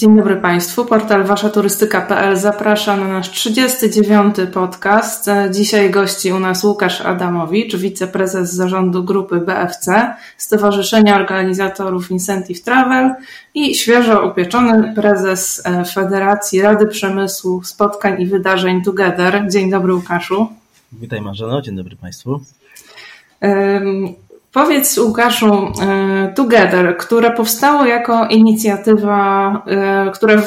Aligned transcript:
Dzień 0.00 0.16
dobry 0.16 0.36
Państwu. 0.36 0.84
Portal 0.84 1.24
waszaturystyka.pl 1.24 2.36
zaprasza 2.36 2.96
na 2.96 3.08
nasz 3.08 3.30
39. 3.30 4.36
podcast. 4.52 5.30
Dzisiaj 5.50 5.90
gości 5.90 6.32
u 6.32 6.40
nas 6.40 6.64
Łukasz 6.64 7.00
Adamowicz, 7.00 7.76
wiceprezes 7.76 8.52
zarządu 8.52 9.04
grupy 9.04 9.40
BFC, 9.40 10.14
Stowarzyszenia 10.36 11.16
Organizatorów 11.16 12.10
Incentive 12.10 12.62
Travel 12.62 13.14
i 13.54 13.74
świeżo 13.74 14.26
upieczony 14.26 14.94
prezes 14.94 15.62
e, 15.66 15.84
Federacji 15.84 16.62
Rady 16.62 16.86
Przemysłu 16.86 17.62
Spotkań 17.64 18.22
i 18.22 18.26
Wydarzeń 18.26 18.82
Together. 18.82 19.42
Dzień 19.50 19.70
dobry 19.70 19.94
Łukaszu. 19.94 20.46
Witaj 20.92 21.20
Marzeno, 21.20 21.62
dzień 21.62 21.76
dobry 21.76 21.96
Państwu. 21.96 22.40
Powiedz 24.52 24.98
Łukaszu, 24.98 25.72
e, 25.82 26.32
Together, 26.36 26.96
które 26.96 27.30
powstało 27.30 27.84
jako 27.84 28.26
inicjatywa, 28.26 29.52
e, 29.66 30.10
która 30.10 30.42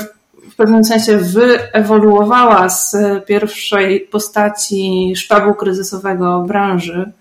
w 0.52 0.55
pewnym 0.55 0.84
sensie 0.84 1.17
wyewoluowała 1.17 2.70
z 2.70 2.95
pierwszej 3.26 3.99
postaci 3.99 5.13
sztabu 5.16 5.53
kryzysowego 5.53 6.41
branży 6.48 7.12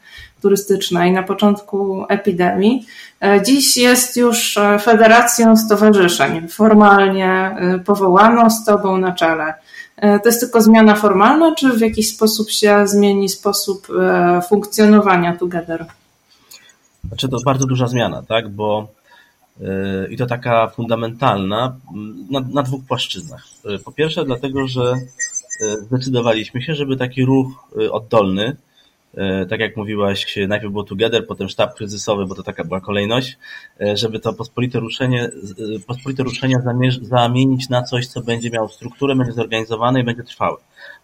turystycznej 0.43 1.13
na 1.13 1.23
początku 1.23 2.05
epidemii. 2.09 2.87
E, 3.21 3.43
dziś 3.43 3.77
jest 3.77 4.17
już 4.17 4.59
federacją 4.83 5.57
stowarzyszeń, 5.57 6.49
formalnie 6.49 7.57
powołaną 7.85 8.51
z 8.51 8.65
Tobą 8.65 8.99
na 8.99 9.13
czele. 9.13 9.55
To 9.97 10.29
jest 10.29 10.41
tylko 10.41 10.61
zmiana 10.61 10.95
formalna, 10.95 11.55
czy 11.55 11.73
w 11.73 11.81
jakiś 11.81 12.15
sposób 12.15 12.51
się 12.51 12.87
zmieni 12.87 13.29
sposób 13.29 13.87
funkcjonowania 14.49 15.37
Together? 15.37 15.87
Znaczy 17.13 17.29
to 17.29 17.39
bardzo 17.45 17.67
duża 17.67 17.87
zmiana, 17.87 18.23
tak? 18.23 18.49
Bo 18.49 18.89
yy, 19.61 19.69
i 20.11 20.17
to 20.17 20.27
taka 20.27 20.69
fundamentalna 20.69 21.77
na, 22.31 22.41
na 22.41 22.63
dwóch 22.63 22.85
płaszczyznach. 22.85 23.45
Yy, 23.65 23.79
po 23.79 23.93
pierwsze, 23.93 24.25
dlatego, 24.25 24.69
że 24.69 24.95
yy, 25.61 25.77
zdecydowaliśmy 25.77 26.63
się, 26.63 26.75
żeby 26.75 26.97
taki 26.97 27.25
ruch 27.25 27.49
oddolny, 27.91 28.57
tak 29.51 29.61
jak 29.61 29.77
mówiłaś, 29.77 30.37
najpierw 30.49 30.73
było 30.73 30.85
Together, 30.85 31.27
potem 31.27 31.49
sztab 31.49 31.75
kryzysowy, 31.75 32.27
bo 32.27 32.35
to 32.35 32.43
taka 32.43 32.65
była 32.65 32.81
kolejność, 32.81 33.39
żeby 33.95 34.21
to 34.21 34.33
pospolite 34.33 34.81
ruszenie, 34.81 35.31
pospolite 35.87 36.23
ruszenie 36.23 36.63
zamienić 37.03 37.69
na 37.69 37.83
coś, 37.83 38.07
co 38.07 38.21
będzie 38.21 38.51
miało 38.51 38.69
strukturę, 38.69 39.17
będzie 39.17 39.33
zorganizowane 39.33 40.01
i 40.01 40.05
będzie 40.05 40.23
trwałe. 40.23 40.57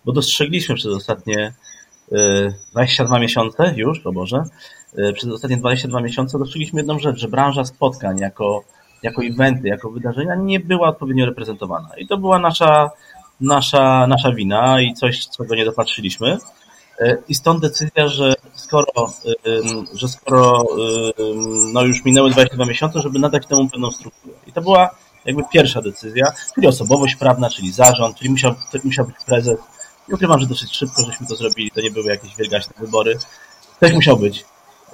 Bo 0.04 0.12
dostrzegliśmy 0.12 0.74
przez 0.74 0.92
ostatnie 0.92 1.52
22 2.72 3.18
miesiące 3.18 3.74
już, 3.76 4.06
o 4.06 4.12
Boże, 4.12 4.44
przez 5.14 5.31
ostatnie 5.31 5.56
22 5.56 6.00
miesiące 6.00 6.39
dostrzegliśmy 6.39 6.81
jedną 6.81 6.98
rzecz, 6.98 7.19
że 7.19 7.28
branża 7.28 7.64
spotkań 7.64 8.19
jako, 8.19 8.64
jako 9.03 9.22
eventy, 9.25 9.69
jako 9.69 9.91
wydarzenia 9.91 10.34
nie 10.34 10.61
była 10.61 10.89
odpowiednio 10.89 11.27
reprezentowana. 11.27 11.89
I 11.98 12.06
to 12.06 12.17
była 12.17 12.39
nasza, 12.39 12.91
nasza, 13.41 14.06
nasza 14.06 14.33
wina 14.33 14.81
i 14.81 14.94
coś, 14.94 15.28
czego 15.28 15.55
nie 15.55 15.64
dopatrzyliśmy. 15.64 16.39
E, 17.00 17.16
I 17.28 17.34
stąd 17.34 17.61
decyzja, 17.61 18.09
że 18.09 18.34
skoro, 18.55 19.12
że 19.94 20.09
skoro 20.09 20.64
no 21.72 21.83
już 21.83 22.05
minęły 22.05 22.31
22 22.31 22.64
miesiące, 22.66 23.00
żeby 23.00 23.19
nadać 23.19 23.47
temu 23.47 23.69
pewną 23.69 23.91
strukturę. 23.91 24.34
I 24.47 24.53
to 24.53 24.61
była 24.62 24.91
jakby 25.25 25.42
pierwsza 25.53 25.83
decyzja, 25.83 26.33
czyli 26.55 26.66
osobowość 26.66 27.16
prawna, 27.16 27.50
czyli 27.50 27.72
zarząd, 27.72 28.16
czyli 28.16 28.31
musiał, 28.31 28.55
musiał 28.84 29.06
być 29.06 29.16
prezes. 29.27 29.59
Nie 30.09 30.14
ukrywam, 30.14 30.41
że 30.41 30.47
dosyć 30.47 30.77
szybko 30.77 31.03
żeśmy 31.03 31.27
to 31.27 31.36
zrobili, 31.36 31.70
to 31.70 31.81
nie 31.81 31.91
były 31.91 32.11
jakieś 32.11 32.36
wielgaśne 32.36 32.75
wybory. 32.78 33.19
Ktoś 33.77 33.92
musiał 33.92 34.16
być. 34.16 34.44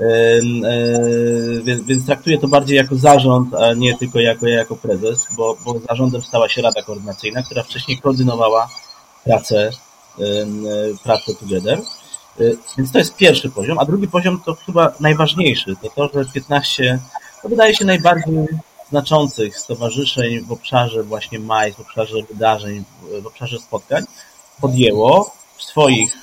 E, 0.01 0.41
więc, 1.63 1.83
więc 1.83 2.07
traktuję 2.07 2.39
to 2.39 2.49
bardziej 2.49 2.77
jako 2.77 2.97
zarząd, 2.97 3.55
a 3.55 3.75
nie 3.75 3.99
tylko 3.99 4.21
jako 4.21 4.47
ja 4.47 4.59
jako 4.59 4.77
prezes, 4.77 5.27
bo, 5.37 5.57
bo 5.65 5.81
zarządem 5.89 6.23
stała 6.23 6.49
się 6.49 6.63
Rada 6.63 6.83
Koordynacyjna, 6.83 7.43
która 7.43 7.63
wcześniej 7.63 7.99
koordynowała 7.99 8.69
pracę, 9.25 9.71
pracę 11.03 11.35
Together. 11.35 11.79
E, 12.41 12.43
więc 12.79 12.93
to 12.93 12.99
jest 12.99 13.17
pierwszy 13.17 13.51
poziom, 13.51 13.79
a 13.79 13.85
drugi 13.85 14.09
poziom 14.09 14.41
to 14.45 14.55
chyba 14.55 14.93
najważniejszy, 15.01 15.77
to 15.83 16.09
to, 16.09 16.23
że 16.23 16.31
15, 16.31 16.99
to 17.43 17.49
wydaje 17.49 17.75
się 17.75 17.85
najbardziej 17.85 18.47
znaczących 18.91 19.59
stowarzyszeń 19.59 20.41
w 20.41 20.53
obszarze 20.53 21.03
właśnie 21.03 21.39
MAIS, 21.39 21.77
w 21.77 21.81
obszarze 21.81 22.17
wydarzeń, 22.31 22.85
w 23.23 23.27
obszarze 23.27 23.59
spotkań 23.59 24.05
podjęło 24.61 25.35
w 25.57 25.63
swoich 25.63 26.17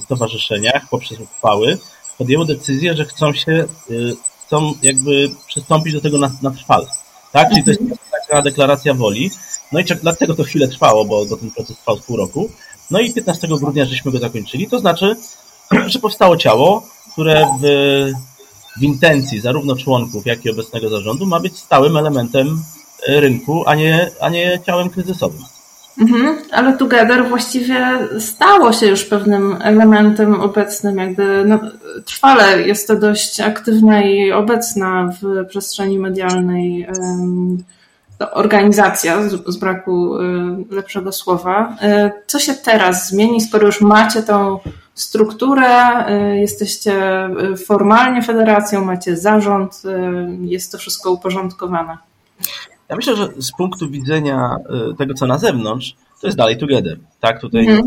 stowarzyszeniach 0.00 0.88
poprzez 0.90 1.20
uchwały 1.20 1.78
podjęło 2.20 2.44
decyzję, 2.44 2.96
że 2.96 3.04
chcą 3.04 3.32
się, 3.32 3.64
y, 3.90 4.16
chcą 4.46 4.74
jakby 4.82 5.30
przystąpić 5.46 5.92
do 5.92 6.00
tego 6.00 6.18
na, 6.18 6.30
na 6.42 6.50
trwale. 6.50 6.86
Tak? 7.32 7.48
Czyli 7.50 7.64
to 7.64 7.70
jest 7.70 7.82
taka 8.28 8.42
deklaracja 8.42 8.94
woli. 8.94 9.30
No 9.72 9.80
i 9.80 9.84
dlatego 9.84 10.34
to 10.34 10.44
chwilę 10.44 10.68
trwało, 10.68 11.04
bo, 11.04 11.26
bo 11.26 11.36
ten 11.36 11.50
proces 11.50 11.76
trwał 11.78 11.96
pół 11.96 12.16
roku. 12.16 12.50
No 12.90 13.00
i 13.00 13.12
15 13.12 13.48
grudnia 13.48 13.84
żeśmy 13.84 14.12
go 14.12 14.18
zakończyli. 14.18 14.68
To 14.68 14.78
znaczy, 14.78 15.16
że 15.92 15.98
powstało 15.98 16.36
ciało, 16.36 16.82
które 17.12 17.46
w, 17.60 17.64
w 18.80 18.82
intencji 18.82 19.40
zarówno 19.40 19.76
członków, 19.76 20.26
jak 20.26 20.44
i 20.44 20.50
obecnego 20.50 20.88
zarządu 20.88 21.26
ma 21.26 21.40
być 21.40 21.58
stałym 21.58 21.96
elementem 21.96 22.62
rynku, 23.06 23.62
a 23.66 23.74
nie, 23.74 24.10
a 24.20 24.28
nie 24.28 24.60
ciałem 24.66 24.90
kryzysowym. 24.90 25.44
Mhm, 26.00 26.36
ale 26.52 26.76
Together 26.76 27.28
właściwie 27.28 27.98
stało 28.18 28.72
się 28.72 28.86
już 28.86 29.04
pewnym 29.04 29.56
elementem 29.62 30.40
obecnym, 30.40 30.98
jakby 30.98 31.44
no, 31.46 31.58
trwale 32.04 32.62
jest 32.62 32.88
to 32.88 32.96
dość 32.96 33.40
aktywna 33.40 34.02
i 34.02 34.32
obecna 34.32 35.12
w 35.22 35.46
przestrzeni 35.46 35.98
medialnej 35.98 36.86
um, 36.98 37.64
organizacja, 38.32 39.28
z, 39.28 39.46
z 39.46 39.56
braku 39.56 40.10
um, 40.10 40.64
lepszego 40.70 41.12
słowa. 41.12 41.76
Um, 41.82 42.10
co 42.26 42.38
się 42.38 42.54
teraz 42.54 43.08
zmieni, 43.08 43.40
skoro 43.40 43.66
już 43.66 43.80
macie 43.80 44.22
tą 44.22 44.58
strukturę, 44.94 46.04
jesteście 46.40 46.94
formalnie 47.66 48.22
federacją, 48.22 48.84
macie 48.84 49.16
zarząd, 49.16 49.82
jest 50.40 50.72
to 50.72 50.78
wszystko 50.78 51.10
uporządkowane? 51.10 51.98
Ja 52.90 52.96
myślę, 52.96 53.16
że 53.16 53.28
z 53.38 53.52
punktu 53.52 53.90
widzenia 53.90 54.56
y, 54.92 54.96
tego, 54.96 55.14
co 55.14 55.26
na 55.26 55.38
zewnątrz, 55.38 55.94
to 56.20 56.26
jest 56.26 56.38
dalej 56.38 56.58
together. 56.58 56.98
Tak, 57.20 57.40
tutaj 57.40 57.66
mm. 57.68 57.82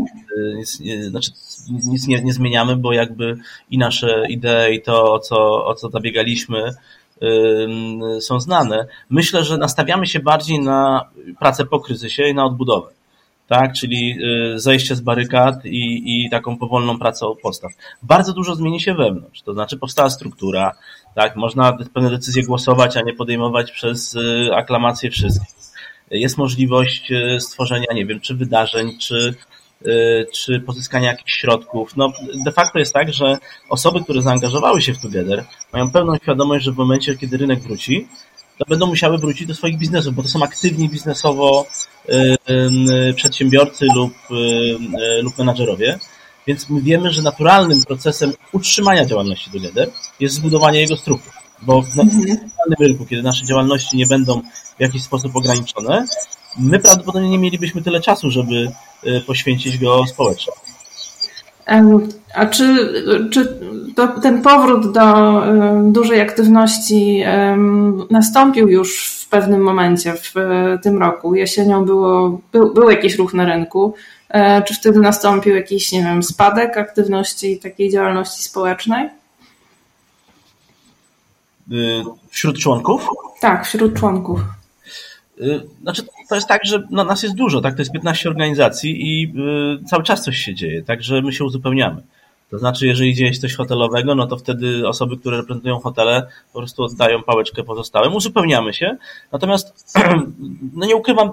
nic, 0.56 0.82
znaczy, 1.08 1.30
nic 1.70 2.06
nie, 2.06 2.22
nie, 2.22 2.32
zmieniamy, 2.32 2.76
bo 2.76 2.92
jakby 2.92 3.36
i 3.70 3.78
nasze 3.78 4.24
idee, 4.28 4.74
i 4.74 4.82
to, 4.82 5.12
o 5.12 5.18
co, 5.18 5.66
o 5.66 5.74
co 5.74 5.90
zabiegaliśmy, 5.90 6.70
są 8.20 8.40
znane. 8.40 8.86
Myślę, 9.10 9.44
że 9.44 9.58
nastawiamy 9.58 10.06
się 10.06 10.20
bardziej 10.20 10.60
na 10.60 11.08
pracę 11.38 11.64
po 11.64 11.80
kryzysie 11.80 12.28
i 12.28 12.34
na 12.34 12.44
odbudowę 12.44 12.90
tak, 13.48 13.72
czyli 13.72 14.18
y, 14.54 14.60
zejście 14.60 14.96
z 14.96 15.00
barykad 15.00 15.64
i, 15.64 16.02
i 16.26 16.30
taką 16.30 16.58
powolną 16.58 16.98
pracę 16.98 17.26
od 17.26 17.40
podstaw. 17.40 17.72
Bardzo 18.02 18.32
dużo 18.32 18.54
zmieni 18.54 18.80
się 18.80 18.94
wewnątrz, 18.94 19.42
to 19.42 19.52
znaczy 19.52 19.78
powstała 19.78 20.10
struktura, 20.10 20.72
tak, 21.14 21.36
można 21.36 21.78
pewne 21.94 22.10
decyzje 22.10 22.42
głosować, 22.42 22.96
a 22.96 23.00
nie 23.00 23.14
podejmować 23.14 23.72
przez 23.72 24.14
y, 24.14 24.50
aklamację 24.54 25.10
wszystkich. 25.10 25.54
Jest 26.10 26.38
możliwość 26.38 27.12
y, 27.12 27.40
stworzenia, 27.40 27.86
nie 27.94 28.06
wiem, 28.06 28.20
czy 28.20 28.34
wydarzeń, 28.34 28.98
czy, 28.98 29.34
czy 30.32 30.60
pozyskania 30.60 31.10
jakichś 31.10 31.32
środków. 31.32 31.96
No, 31.96 32.12
de 32.44 32.52
facto 32.52 32.78
jest 32.78 32.94
tak, 32.94 33.12
że 33.12 33.38
osoby, 33.68 34.04
które 34.04 34.22
zaangażowały 34.22 34.82
się 34.82 34.94
w 34.94 35.02
Together, 35.02 35.44
mają 35.72 35.90
pełną 35.90 36.16
świadomość, 36.16 36.64
że 36.64 36.72
w 36.72 36.76
momencie, 36.76 37.16
kiedy 37.16 37.36
rynek 37.36 37.60
wróci, 37.60 38.08
to 38.58 38.64
będą 38.68 38.86
musiały 38.86 39.18
wrócić 39.18 39.46
do 39.46 39.54
swoich 39.54 39.78
biznesów, 39.78 40.14
bo 40.14 40.22
to 40.22 40.28
są 40.28 40.42
aktywni 40.42 40.88
biznesowo 40.88 41.66
przedsiębiorcy 43.16 43.86
lub, 43.94 44.12
lub 45.22 45.38
menadżerowie. 45.38 45.98
Więc 46.46 46.70
my 46.70 46.80
wiemy, 46.80 47.10
że 47.10 47.22
naturalnym 47.22 47.84
procesem 47.84 48.32
utrzymania 48.52 49.04
działalności 49.04 49.50
Together 49.50 49.90
jest 50.20 50.34
zbudowanie 50.34 50.80
jego 50.80 50.96
struktur. 50.96 51.32
Bo 51.62 51.82
w 51.82 51.96
naturalnym 51.96 52.78
rynku, 52.80 53.06
kiedy 53.06 53.22
nasze 53.22 53.46
działalności 53.46 53.96
nie 53.96 54.06
będą 54.06 54.40
w 54.78 54.80
jakiś 54.80 55.02
sposób 55.02 55.36
ograniczone, 55.36 56.06
my 56.58 56.78
prawdopodobnie 56.78 57.28
nie 57.28 57.38
mielibyśmy 57.38 57.82
tyle 57.82 58.00
czasu, 58.00 58.30
żeby 58.30 58.70
e, 59.04 59.20
poświęcić 59.20 59.78
go 59.78 60.06
społecznie. 60.06 60.52
A 62.34 62.46
czy, 62.46 62.92
czy 63.30 63.58
to, 63.96 64.08
ten 64.08 64.42
powrót 64.42 64.92
do 64.92 65.42
dużej 65.82 66.20
aktywności 66.20 67.24
nastąpił 68.10 68.68
już 68.68 69.08
w 69.08 69.28
pewnym 69.28 69.60
momencie 69.60 70.14
w 70.14 70.32
tym 70.82 70.98
roku? 70.98 71.34
Jesienią 71.34 71.84
było, 71.84 72.40
był, 72.52 72.74
był 72.74 72.90
jakiś 72.90 73.18
ruch 73.18 73.34
na 73.34 73.44
rynku. 73.44 73.94
E, 74.34 74.62
czy 74.62 74.74
wtedy 74.74 75.00
nastąpił 75.00 75.54
jakiś, 75.54 75.92
nie 75.92 76.02
wiem, 76.02 76.22
spadek 76.22 76.76
aktywności 76.76 77.58
takiej 77.58 77.90
działalności 77.90 78.42
społecznej? 78.42 79.08
Y, 81.72 82.02
wśród 82.30 82.58
członków? 82.58 83.08
Tak, 83.40 83.66
wśród 83.66 83.98
członków. 83.98 84.40
Y, 85.40 85.60
znaczy, 85.82 86.02
to 86.28 86.34
jest 86.34 86.48
tak, 86.48 86.64
że 86.64 86.82
no, 86.90 87.04
nas 87.04 87.22
jest 87.22 87.34
dużo, 87.34 87.60
tak? 87.60 87.74
To 87.74 87.82
jest 87.82 87.92
15 87.92 88.28
organizacji 88.28 88.96
i 89.02 89.32
y, 89.80 89.84
cały 89.84 90.02
czas 90.02 90.24
coś 90.24 90.36
się 90.36 90.54
dzieje, 90.54 90.82
także 90.82 91.22
my 91.22 91.32
się 91.32 91.44
uzupełniamy. 91.44 92.02
To 92.50 92.58
znaczy, 92.58 92.86
jeżeli 92.86 93.14
dzieje 93.14 93.34
się 93.34 93.40
coś 93.40 93.54
hotelowego, 93.54 94.14
no 94.14 94.26
to 94.26 94.36
wtedy 94.36 94.88
osoby, 94.88 95.16
które 95.16 95.36
reprezentują 95.36 95.78
hotele, 95.78 96.26
po 96.52 96.58
prostu 96.58 96.82
oddają 96.82 97.22
pałeczkę 97.22 97.62
pozostałym, 97.62 98.14
uzupełniamy 98.14 98.74
się. 98.74 98.96
Natomiast, 99.32 99.94
no 100.76 100.86
nie 100.86 100.96
ukrywam, 100.96 101.30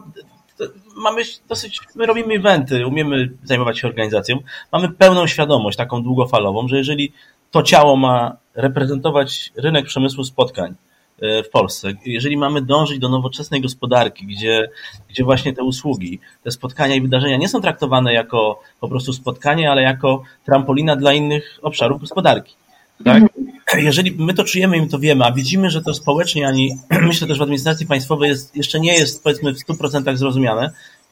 mamy 0.96 1.22
dosyć, 1.50 1.80
my 1.96 2.06
robimy 2.06 2.34
eventy, 2.34 2.88
umiemy 2.88 3.32
zajmować 3.44 3.80
się 3.80 3.88
organizacją, 3.88 4.40
mamy 4.72 4.90
pełną 4.90 5.28
świadomość, 5.28 5.78
taką 5.78 6.04
długofalową, 6.04 6.68
że 6.68 6.78
jeżeli 6.78 7.14
to 7.52 7.64
ciało 7.64 7.96
ma 7.96 8.38
reprezentować 8.56 9.52
rynek 9.56 9.86
przemysłu 9.86 10.24
spotkań, 10.24 10.76
E, 11.22 11.44
w 11.44 11.50
Polsce. 11.50 11.94
Jeżeli 12.06 12.38
mamy 12.38 12.62
dążyć 12.62 13.00
do 13.00 13.10
nowoczesnej 13.10 13.62
gospodarki, 13.62 14.26
gdzie, 14.26 14.70
gdzie 15.10 15.24
właśnie 15.24 15.54
te 15.54 15.64
usługi, 15.64 16.20
te 16.44 16.52
spotkania 16.52 16.96
i 16.96 17.02
wydarzenia 17.02 17.38
nie 17.38 17.50
są 17.50 17.62
traktowane 17.62 18.14
jako 18.14 18.60
po 18.80 18.90
prostu 18.90 19.14
spotkanie, 19.14 19.72
ale 19.72 19.82
jako 19.82 20.24
trampolina 20.46 20.96
dla 20.96 21.14
innych 21.14 21.60
obszarów 21.62 22.02
gospodarki. 22.02 22.56
Tak? 23.02 23.24
Mhm. 23.24 23.86
Jeżeli 23.86 24.12
my 24.12 24.34
to 24.34 24.44
czujemy 24.44 24.78
i 24.78 24.82
my 24.82 24.88
to 24.88 25.00
wiemy, 25.00 25.26
a 25.26 25.32
widzimy, 25.32 25.70
że 25.70 25.82
to 25.82 25.94
społecznie 25.94 26.48
ani 26.48 26.78
myślę 27.10 27.28
też 27.28 27.40
w 27.40 27.42
administracji 27.42 27.86
państwowej 27.86 28.30
jest, 28.30 28.56
jeszcze 28.56 28.80
nie 28.80 28.94
jest 28.94 29.24
powiedzmy 29.24 29.54
w 29.54 29.58
100% 29.58 30.16
zrozumiane, 30.18 30.72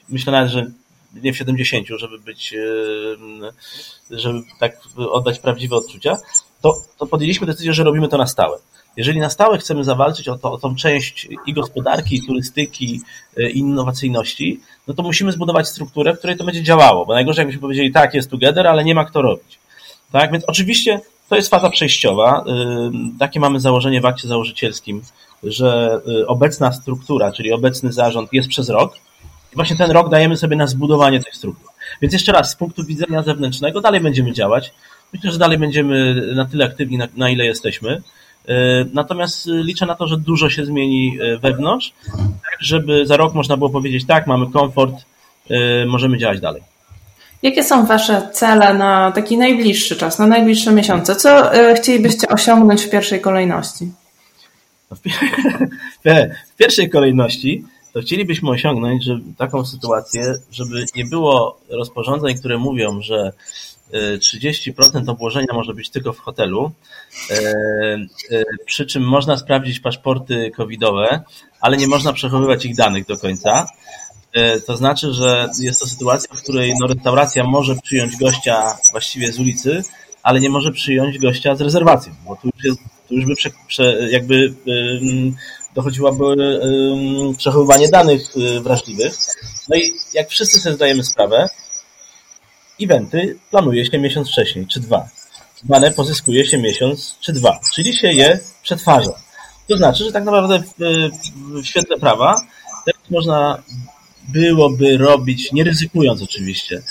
myślę 0.10 0.32
nawet, 0.32 0.52
że 0.52 0.72
nie 1.14 1.34
w 1.34 1.38
70, 1.38 1.88
żeby 1.88 2.20
być, 2.20 2.56
żeby 4.12 4.42
tak 4.60 4.78
oddać 4.98 5.40
prawdziwe 5.40 5.76
odczucia, 5.76 6.18
to, 6.62 6.82
to 6.98 7.08
podjęliśmy 7.08 7.48
decyzję, 7.48 7.74
że 7.74 7.84
robimy 7.84 8.08
to 8.08 8.18
na 8.18 8.28
stałe. 8.28 8.58
Jeżeli 8.98 9.20
na 9.20 9.30
stałe 9.30 9.58
chcemy 9.58 9.84
zawalczyć 9.84 10.28
o, 10.28 10.38
to, 10.38 10.52
o 10.52 10.58
tą 10.58 10.76
część 10.76 11.28
i 11.46 11.54
gospodarki, 11.54 12.16
i 12.16 12.28
turystyki, 12.28 13.02
e, 13.38 13.50
i 13.50 13.58
innowacyjności, 13.58 14.60
no 14.88 14.94
to 14.94 15.04
musimy 15.04 15.32
zbudować 15.32 15.68
strukturę, 15.68 16.14
w 16.14 16.18
której 16.18 16.38
to 16.38 16.44
będzie 16.44 16.64
działało, 16.64 17.06
bo 17.06 17.14
najgorzej 17.14 17.42
jakbyśmy 17.42 17.62
powiedzieli, 17.62 17.92
tak, 17.92 18.14
jest 18.14 18.30
together, 18.30 18.68
ale 18.68 18.84
nie 18.84 18.96
ma 18.96 19.06
kto 19.06 19.22
robić. 19.22 19.60
Tak, 20.12 20.32
więc 20.32 20.44
oczywiście 20.48 21.02
to 21.30 21.36
jest 21.36 21.50
faza 21.50 21.70
przejściowa. 21.70 22.44
Takie 23.20 23.40
mamy 23.40 23.60
założenie 23.60 24.02
w 24.02 24.06
akcie 24.06 24.28
założycielskim, 24.28 25.02
że 25.44 26.02
e, 26.22 26.28
obecna 26.28 26.72
struktura, 26.72 27.32
czyli 27.32 27.52
obecny 27.52 27.92
zarząd 27.94 28.34
jest 28.34 28.50
przez 28.50 28.70
rok 28.70 28.96
i 29.54 29.56
właśnie 29.56 29.76
ten 29.76 29.92
rok 29.92 30.10
dajemy 30.10 30.38
sobie 30.38 30.56
na 30.56 30.68
zbudowanie 30.68 31.24
tych 31.24 31.36
struktur. 31.36 31.70
Więc 32.02 32.14
jeszcze 32.14 32.32
raz, 32.32 32.52
z 32.52 32.56
punktu 32.56 32.84
widzenia 32.84 33.24
zewnętrznego 33.24 33.82
dalej 33.82 34.02
będziemy 34.02 34.34
działać. 34.34 34.74
Myślę, 35.14 35.32
że 35.32 35.38
dalej 35.38 35.58
będziemy 35.58 36.16
na 36.36 36.46
tyle 36.46 36.66
aktywni, 36.66 36.98
na, 36.98 37.08
na 37.18 37.30
ile 37.30 37.46
jesteśmy. 37.46 38.02
E, 38.48 38.86
natomiast 38.94 39.48
liczę 39.48 39.86
na 39.86 39.96
to, 39.96 40.08
że 40.08 40.18
dużo 40.18 40.50
się 40.50 40.66
zmieni 40.66 41.18
wewnątrz, 41.42 41.94
tak 42.18 42.58
żeby 42.60 43.06
za 43.06 43.18
rok 43.18 43.34
można 43.34 43.58
było 43.58 43.70
powiedzieć, 43.70 44.06
tak, 44.06 44.28
mamy 44.28 44.52
komfort, 44.52 44.96
możemy 45.88 46.18
działać 46.18 46.40
dalej. 46.40 46.62
Jakie 47.42 47.64
są 47.64 47.86
Wasze 47.86 48.30
cele 48.34 48.74
na 48.74 49.12
taki 49.12 49.38
najbliższy 49.38 49.96
czas, 49.96 50.20
na 50.20 50.28
najbliższe 50.28 50.72
miesiące? 50.72 51.16
Co 51.16 51.52
chcielibyście 51.76 52.28
osiągnąć 52.28 52.84
w 52.84 52.90
pierwszej 52.90 53.22
kolejności? 53.22 53.92
No, 54.92 54.98
w 56.54 56.56
pierwszej 56.58 56.90
kolejności 56.90 57.66
to 57.94 58.02
chcielibyśmy 58.02 58.50
osiągnąć 58.50 59.04
że 59.04 59.20
taką 59.38 59.66
sytuację, 59.66 60.34
żeby 60.52 60.86
nie 60.96 61.06
było 61.06 61.60
rozporządzeń, 61.70 62.38
które 62.38 62.58
mówią, 62.58 63.02
że 63.02 63.34
30% 63.94 65.10
obłożenia 65.10 65.54
może 65.54 65.74
być 65.74 65.90
tylko 65.90 66.14
w 66.14 66.20
hotelu, 66.20 66.72
e, 67.32 67.36
e, 68.32 68.44
przy 68.66 68.86
czym 68.86 69.04
można 69.04 69.38
sprawdzić 69.38 69.80
paszporty 69.80 70.52
covidowe, 70.56 71.24
ale 71.62 71.78
nie 71.78 71.88
można 71.88 72.14
przechowywać 72.14 72.66
ich 72.66 72.76
danych 72.76 73.06
do 73.06 73.18
końca. 73.18 73.68
E, 74.34 74.60
to 74.60 74.78
znaczy, 74.78 75.14
że 75.14 75.50
jest 75.60 75.80
to 75.80 75.88
sytuacja, 75.88 76.36
w 76.36 76.42
której 76.42 76.74
no, 76.80 76.88
restauracja 76.88 77.44
może 77.44 77.76
przyjąć 77.76 78.18
gościa 78.18 78.78
właściwie 78.92 79.32
z 79.32 79.40
ulicy, 79.40 79.84
ale 80.24 80.40
nie 80.40 80.50
może 80.50 80.72
przyjąć 80.72 81.18
gościa 81.18 81.56
z 81.56 81.62
rezerwacją, 81.62 82.14
bo 82.26 82.36
tu 82.36 82.50
już, 82.56 82.66
jest, 82.66 82.80
tu 83.08 83.16
już 83.16 83.26
by 83.26 83.36
prze, 83.36 83.50
prze, 83.68 84.10
jakby 84.12 84.54
dochodziłoby 85.76 86.36
przechowywanie 87.38 87.88
danych 87.90 88.22
wrażliwych. 88.62 89.18
No 89.70 89.76
i 89.76 89.94
jak 90.14 90.30
wszyscy 90.30 90.60
sobie 90.60 90.76
zdajemy 90.76 91.04
sprawę, 91.04 91.50
eventy 92.82 93.40
planuje 93.52 93.86
się 93.86 94.00
miesiąc 94.00 94.30
wcześniej, 94.30 94.68
czy 94.68 94.80
dwa. 94.80 95.10
Dane 95.64 95.92
pozyskuje 95.92 96.46
się 96.46 96.58
miesiąc 96.58 97.16
czy 97.20 97.34
dwa, 97.34 97.60
czyli 97.74 97.98
się 97.98 98.08
je 98.08 98.40
przetwarza. 98.64 99.12
To 99.68 99.78
znaczy, 99.78 100.04
że 100.04 100.12
tak 100.12 100.24
naprawdę 100.24 100.60
w, 100.60 100.74
w 101.62 101.66
świetle 101.66 101.98
prawa 101.98 102.42
teraz 102.86 103.10
można 103.10 103.64
byłoby 104.34 104.98
robić, 104.98 105.52
nie 105.52 105.64
ryzykując 105.64 106.22
oczywiście, 106.22 106.82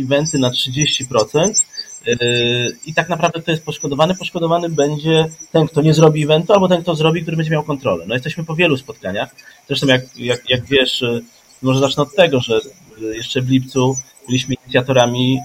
eventy 0.00 0.38
na 0.38 0.50
30%, 0.50 1.52
i 2.86 2.94
tak 2.94 3.08
naprawdę 3.08 3.42
to 3.42 3.50
jest 3.50 3.62
poszkodowany. 3.62 4.14
Poszkodowany 4.14 4.68
będzie 4.68 5.28
ten, 5.52 5.66
kto 5.66 5.82
nie 5.82 5.94
zrobi 5.94 6.22
eventu, 6.22 6.52
albo 6.52 6.68
ten, 6.68 6.82
kto 6.82 6.94
zrobi, 6.94 7.22
który 7.22 7.36
będzie 7.36 7.52
miał 7.52 7.64
kontrolę. 7.64 8.04
No 8.08 8.14
jesteśmy 8.14 8.44
po 8.44 8.56
wielu 8.56 8.76
spotkaniach. 8.76 9.34
Zresztą 9.66 9.86
jak, 9.86 10.18
jak, 10.18 10.50
jak 10.50 10.66
wiesz, 10.66 11.04
może 11.62 11.80
zacznę 11.80 12.02
od 12.02 12.14
tego, 12.14 12.40
że 12.40 12.60
jeszcze 13.00 13.42
w 13.42 13.50
lipcu 13.50 13.96
byliśmy 14.26 14.54
inicjatorami 14.54 15.38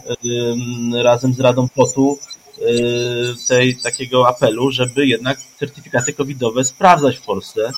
razem 1.04 1.34
z 1.34 1.40
Radą 1.40 1.68
Potu 1.76 2.20
tej, 3.48 3.76
takiego 3.76 4.28
apelu, 4.28 4.72
żeby 4.72 5.08
jednak 5.08 5.38
certyfikaty 5.60 6.14
covidowe 6.14 6.64
sprawdzać 6.64 7.18
w 7.18 7.22
Polsce, 7.22 7.72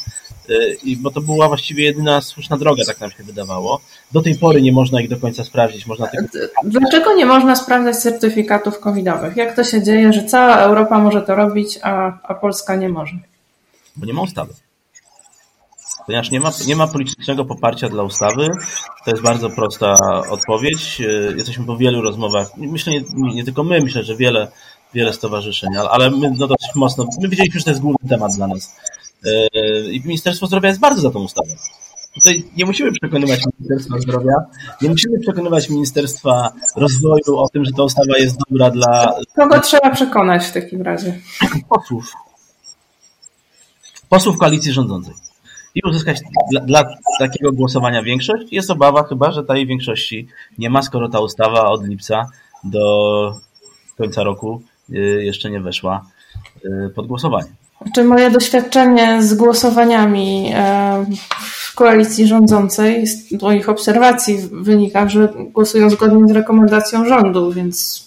i, 0.83 0.97
bo 0.97 1.11
to 1.11 1.21
była 1.21 1.47
właściwie 1.47 1.83
jedyna 1.83 2.21
słuszna 2.21 2.57
droga, 2.57 2.85
tak 2.85 3.01
nam 3.01 3.11
się 3.11 3.23
wydawało. 3.23 3.81
Do 4.11 4.21
tej 4.21 4.35
pory 4.35 4.61
nie 4.61 4.71
można 4.71 5.01
ich 5.01 5.09
do 5.09 5.17
końca 5.17 5.43
sprawdzić. 5.43 5.87
Można 5.87 6.07
tylko... 6.07 6.37
Dlaczego 6.63 7.15
nie 7.15 7.25
można 7.25 7.55
sprawdzać 7.55 7.95
certyfikatów 7.95 8.79
covidowych? 8.79 9.37
Jak 9.37 9.55
to 9.55 9.63
się 9.63 9.83
dzieje, 9.83 10.13
że 10.13 10.23
cała 10.23 10.57
Europa 10.57 10.99
może 10.99 11.21
to 11.21 11.35
robić, 11.35 11.79
a, 11.81 12.19
a 12.23 12.33
Polska 12.33 12.75
nie 12.75 12.89
może? 12.89 13.15
Bo 13.95 14.05
nie 14.05 14.13
ma 14.13 14.21
ustawy 14.21 14.53
ponieważ 16.05 16.31
nie 16.31 16.39
ma, 16.39 16.51
nie 16.67 16.75
ma 16.75 16.87
politycznego 16.87 17.45
poparcia 17.45 17.89
dla 17.89 18.03
ustawy. 18.03 18.47
To 19.05 19.11
jest 19.11 19.23
bardzo 19.23 19.49
prosta 19.49 19.95
odpowiedź. 20.29 21.01
Jesteśmy 21.37 21.65
po 21.65 21.77
wielu 21.77 22.01
rozmowach, 22.01 22.47
myślę 22.57 22.93
nie, 22.93 23.03
nie 23.35 23.43
tylko 23.43 23.63
my, 23.63 23.81
myślę, 23.81 24.03
że 24.03 24.15
wiele, 24.15 24.47
wiele 24.93 25.13
stowarzyszeń, 25.13 25.69
ale 25.91 26.11
my 26.11 26.31
no 26.37 26.47
dosyć 26.47 26.75
mocno, 26.75 27.07
my 27.21 27.29
wiedzieliśmy, 27.29 27.59
że 27.59 27.63
to 27.63 27.71
jest 27.71 27.81
główny 27.81 28.09
temat 28.09 28.31
dla 28.35 28.47
nas. 28.47 28.75
I 29.91 30.01
Ministerstwo 30.05 30.47
Zdrowia 30.47 30.69
jest 30.69 30.81
bardzo 30.81 31.01
za 31.01 31.11
tą 31.11 31.23
ustawą. 31.23 31.47
Tutaj 32.15 32.43
nie 32.57 32.65
musimy 32.65 32.91
przekonywać 32.91 33.39
Ministerstwa 33.59 33.99
Zdrowia, 33.99 34.33
nie 34.81 34.89
musimy 34.89 35.19
przekonywać 35.19 35.69
Ministerstwa 35.69 36.51
Rozwoju 36.75 37.37
o 37.37 37.49
tym, 37.49 37.65
że 37.65 37.71
ta 37.71 37.83
ustawa 37.83 38.17
jest 38.17 38.37
dobra 38.49 38.69
dla. 38.69 39.13
Kogo 39.35 39.59
trzeba 39.59 39.89
przekonać 39.89 40.45
w 40.45 40.51
takim 40.53 40.81
razie? 40.81 41.19
Posłów. 41.69 42.13
Posłów 44.09 44.37
koalicji 44.37 44.71
rządzącej 44.71 45.13
i 45.75 45.81
uzyskać 45.89 46.19
dla, 46.51 46.61
dla, 46.61 46.83
takiego 47.19 47.51
głosowania 47.51 48.03
większość. 48.03 48.53
Jest 48.53 48.71
obawa 48.71 49.03
chyba, 49.03 49.31
że 49.31 49.43
tej 49.43 49.67
większości 49.67 50.27
nie 50.57 50.69
ma, 50.69 50.81
skoro 50.81 51.09
ta 51.09 51.19
ustawa 51.19 51.65
od 51.65 51.87
lipca 51.87 52.29
do 52.63 53.35
końca 53.97 54.23
roku 54.23 54.61
y, 54.89 55.23
jeszcze 55.23 55.49
nie 55.49 55.59
weszła 55.59 56.05
y, 56.65 56.89
pod 56.95 57.07
głosowanie. 57.07 57.49
Czy 57.95 58.03
moje 58.03 58.29
doświadczenie 58.29 59.23
z 59.23 59.33
głosowaniami 59.33 60.51
e, 60.55 61.05
w 61.39 61.75
koalicji 61.75 62.27
rządzącej, 62.27 63.07
z 63.07 63.41
moich 63.41 63.69
obserwacji 63.69 64.37
wynika, 64.51 65.09
że 65.09 65.33
głosują 65.35 65.89
zgodnie 65.89 66.27
z 66.27 66.31
rekomendacją 66.31 67.05
rządu, 67.05 67.51
więc 67.51 68.05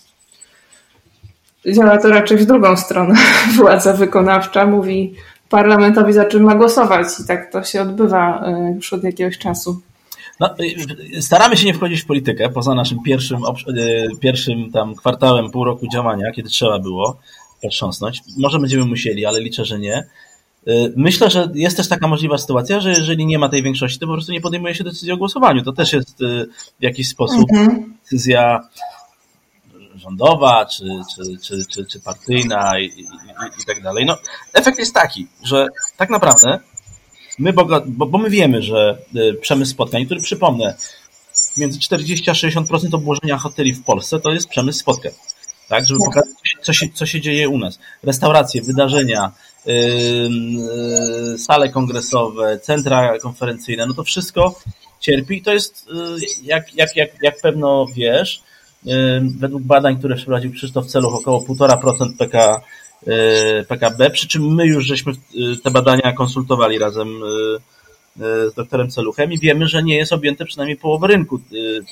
działa 1.66 1.98
to 1.98 2.08
raczej 2.08 2.38
w 2.38 2.46
drugą 2.46 2.76
stronę. 2.76 3.14
Władza 3.56 3.92
wykonawcza 3.92 4.66
mówi 4.66 5.14
parlamentowi 5.48 6.12
za 6.12 6.24
czym 6.24 6.42
ma 6.42 6.54
głosować 6.54 7.06
i 7.24 7.26
tak 7.26 7.52
to 7.52 7.64
się 7.64 7.82
odbywa 7.82 8.44
e, 8.46 8.72
już 8.76 8.92
od 8.92 9.04
jakiegoś 9.04 9.38
czasu. 9.38 9.80
No, 10.40 10.54
y, 11.16 11.22
staramy 11.22 11.56
się 11.56 11.66
nie 11.66 11.74
wchodzić 11.74 12.02
w 12.02 12.06
politykę 12.06 12.48
poza 12.48 12.74
naszym 12.74 13.02
pierwszym, 13.02 13.38
y, 13.68 14.08
pierwszym 14.20 14.70
tam 14.72 14.94
kwartałem, 14.94 15.50
pół 15.50 15.64
roku 15.64 15.88
działania, 15.88 16.32
kiedy 16.32 16.48
trzeba 16.48 16.78
było 16.78 17.18
potrząsnąć. 17.62 18.22
Może 18.36 18.58
będziemy 18.58 18.84
musieli, 18.84 19.26
ale 19.26 19.40
liczę, 19.40 19.64
że 19.64 19.78
nie. 19.78 20.06
Y, 20.68 20.92
myślę, 20.96 21.30
że 21.30 21.48
jest 21.54 21.76
też 21.76 21.88
taka 21.88 22.08
możliwa 22.08 22.38
sytuacja, 22.38 22.80
że 22.80 22.90
jeżeli 22.90 23.26
nie 23.26 23.38
ma 23.38 23.48
tej 23.48 23.62
większości, 23.62 23.98
to 23.98 24.06
po 24.06 24.12
prostu 24.12 24.32
nie 24.32 24.40
podejmuje 24.40 24.74
się 24.74 24.84
decyzji 24.84 25.12
o 25.12 25.16
głosowaniu. 25.16 25.62
To 25.62 25.72
też 25.72 25.92
jest 25.92 26.18
w 26.80 26.82
jakiś 26.82 27.08
sposób 27.08 27.52
mhm. 27.52 27.94
decyzja 28.02 28.68
rządowa, 29.94 30.66
czy, 30.66 30.84
czy, 31.14 31.22
czy, 31.42 31.66
czy, 31.66 31.86
czy 31.86 32.00
partyjna 32.00 32.78
i, 32.80 32.84
i, 32.84 33.02
i, 33.62 33.64
tak 33.66 33.82
dalej. 33.82 34.06
No, 34.06 34.16
efekt 34.52 34.78
jest 34.78 34.94
taki, 34.94 35.26
że 35.44 35.66
tak 35.96 36.10
naprawdę 36.10 36.58
my, 37.38 37.52
bo, 37.52 37.66
bo 37.86 38.18
my 38.18 38.30
wiemy, 38.30 38.62
że 38.62 38.98
y, 39.16 39.34
przemysł 39.40 39.70
spotkań, 39.70 40.06
który 40.06 40.20
przypomnę, 40.20 40.74
między 41.56 41.80
40 41.80 42.30
a 42.30 42.32
60% 42.32 42.94
obłożenia 42.94 43.38
hoteli 43.38 43.72
w 43.72 43.84
Polsce 43.84 44.20
to 44.20 44.32
jest 44.32 44.48
przemysł 44.48 44.78
spotkań. 44.78 45.12
Tak, 45.68 45.86
żeby 45.86 46.00
tak. 46.00 46.08
pokazać, 46.08 46.34
co 46.62 46.72
się, 46.72 46.86
co 46.94 47.06
się 47.06 47.20
dzieje 47.20 47.48
u 47.48 47.58
nas. 47.58 47.78
Restauracje, 48.02 48.62
wydarzenia, 48.62 49.32
yy, 49.66 49.74
yy, 49.74 51.38
sale 51.38 51.68
kongresowe, 51.68 52.58
centra 52.58 53.18
konferencyjne, 53.18 53.86
no 53.86 53.94
to 53.94 54.04
wszystko 54.04 54.60
cierpi 55.00 55.36
i 55.36 55.42
to 55.42 55.52
jest, 55.52 55.86
yy, 55.86 56.18
jak, 56.42 56.74
jak, 56.74 56.96
jak, 56.96 57.10
jak 57.22 57.40
pewno 57.40 57.86
wiesz, 57.94 58.42
według 59.38 59.62
badań, 59.62 59.98
które 59.98 60.16
przeprowadził 60.16 60.52
Krzysztof 60.52 60.86
Celuch, 60.86 61.14
około 61.14 61.40
1,5% 61.40 62.16
PK, 62.18 62.60
PKB, 63.68 64.10
przy 64.10 64.28
czym 64.28 64.54
my 64.54 64.66
już 64.66 64.84
żeśmy 64.84 65.12
te 65.64 65.70
badania 65.70 66.12
konsultowali 66.12 66.78
razem 66.78 67.20
z 68.18 68.54
doktorem 68.54 68.90
Celuchem 68.90 69.32
i 69.32 69.38
wiemy, 69.38 69.66
że 69.66 69.82
nie 69.82 69.96
jest 69.96 70.12
objęte 70.12 70.44
przynajmniej 70.44 70.76
połowę 70.76 71.06
rynku 71.06 71.40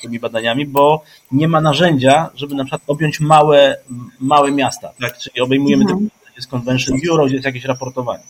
tymi 0.01 0.19
badaniami, 0.19 0.65
bo 0.65 1.03
nie 1.31 1.47
ma 1.47 1.61
narzędzia, 1.61 2.29
żeby 2.35 2.55
na 2.55 2.63
przykład 2.63 2.81
objąć 2.87 3.19
małe, 3.19 3.77
małe 4.19 4.51
miasta, 4.51 4.91
tak? 5.01 5.17
Czyli 5.17 5.41
obejmujemy 5.41 5.83
mhm. 5.83 5.99
tylko, 5.99 6.15
jest 6.35 6.47
convention 6.47 6.97
bureau, 7.05 7.25
gdzie 7.25 7.35
jest 7.35 7.45
jakieś 7.45 7.65
raportowanie. 7.65 8.23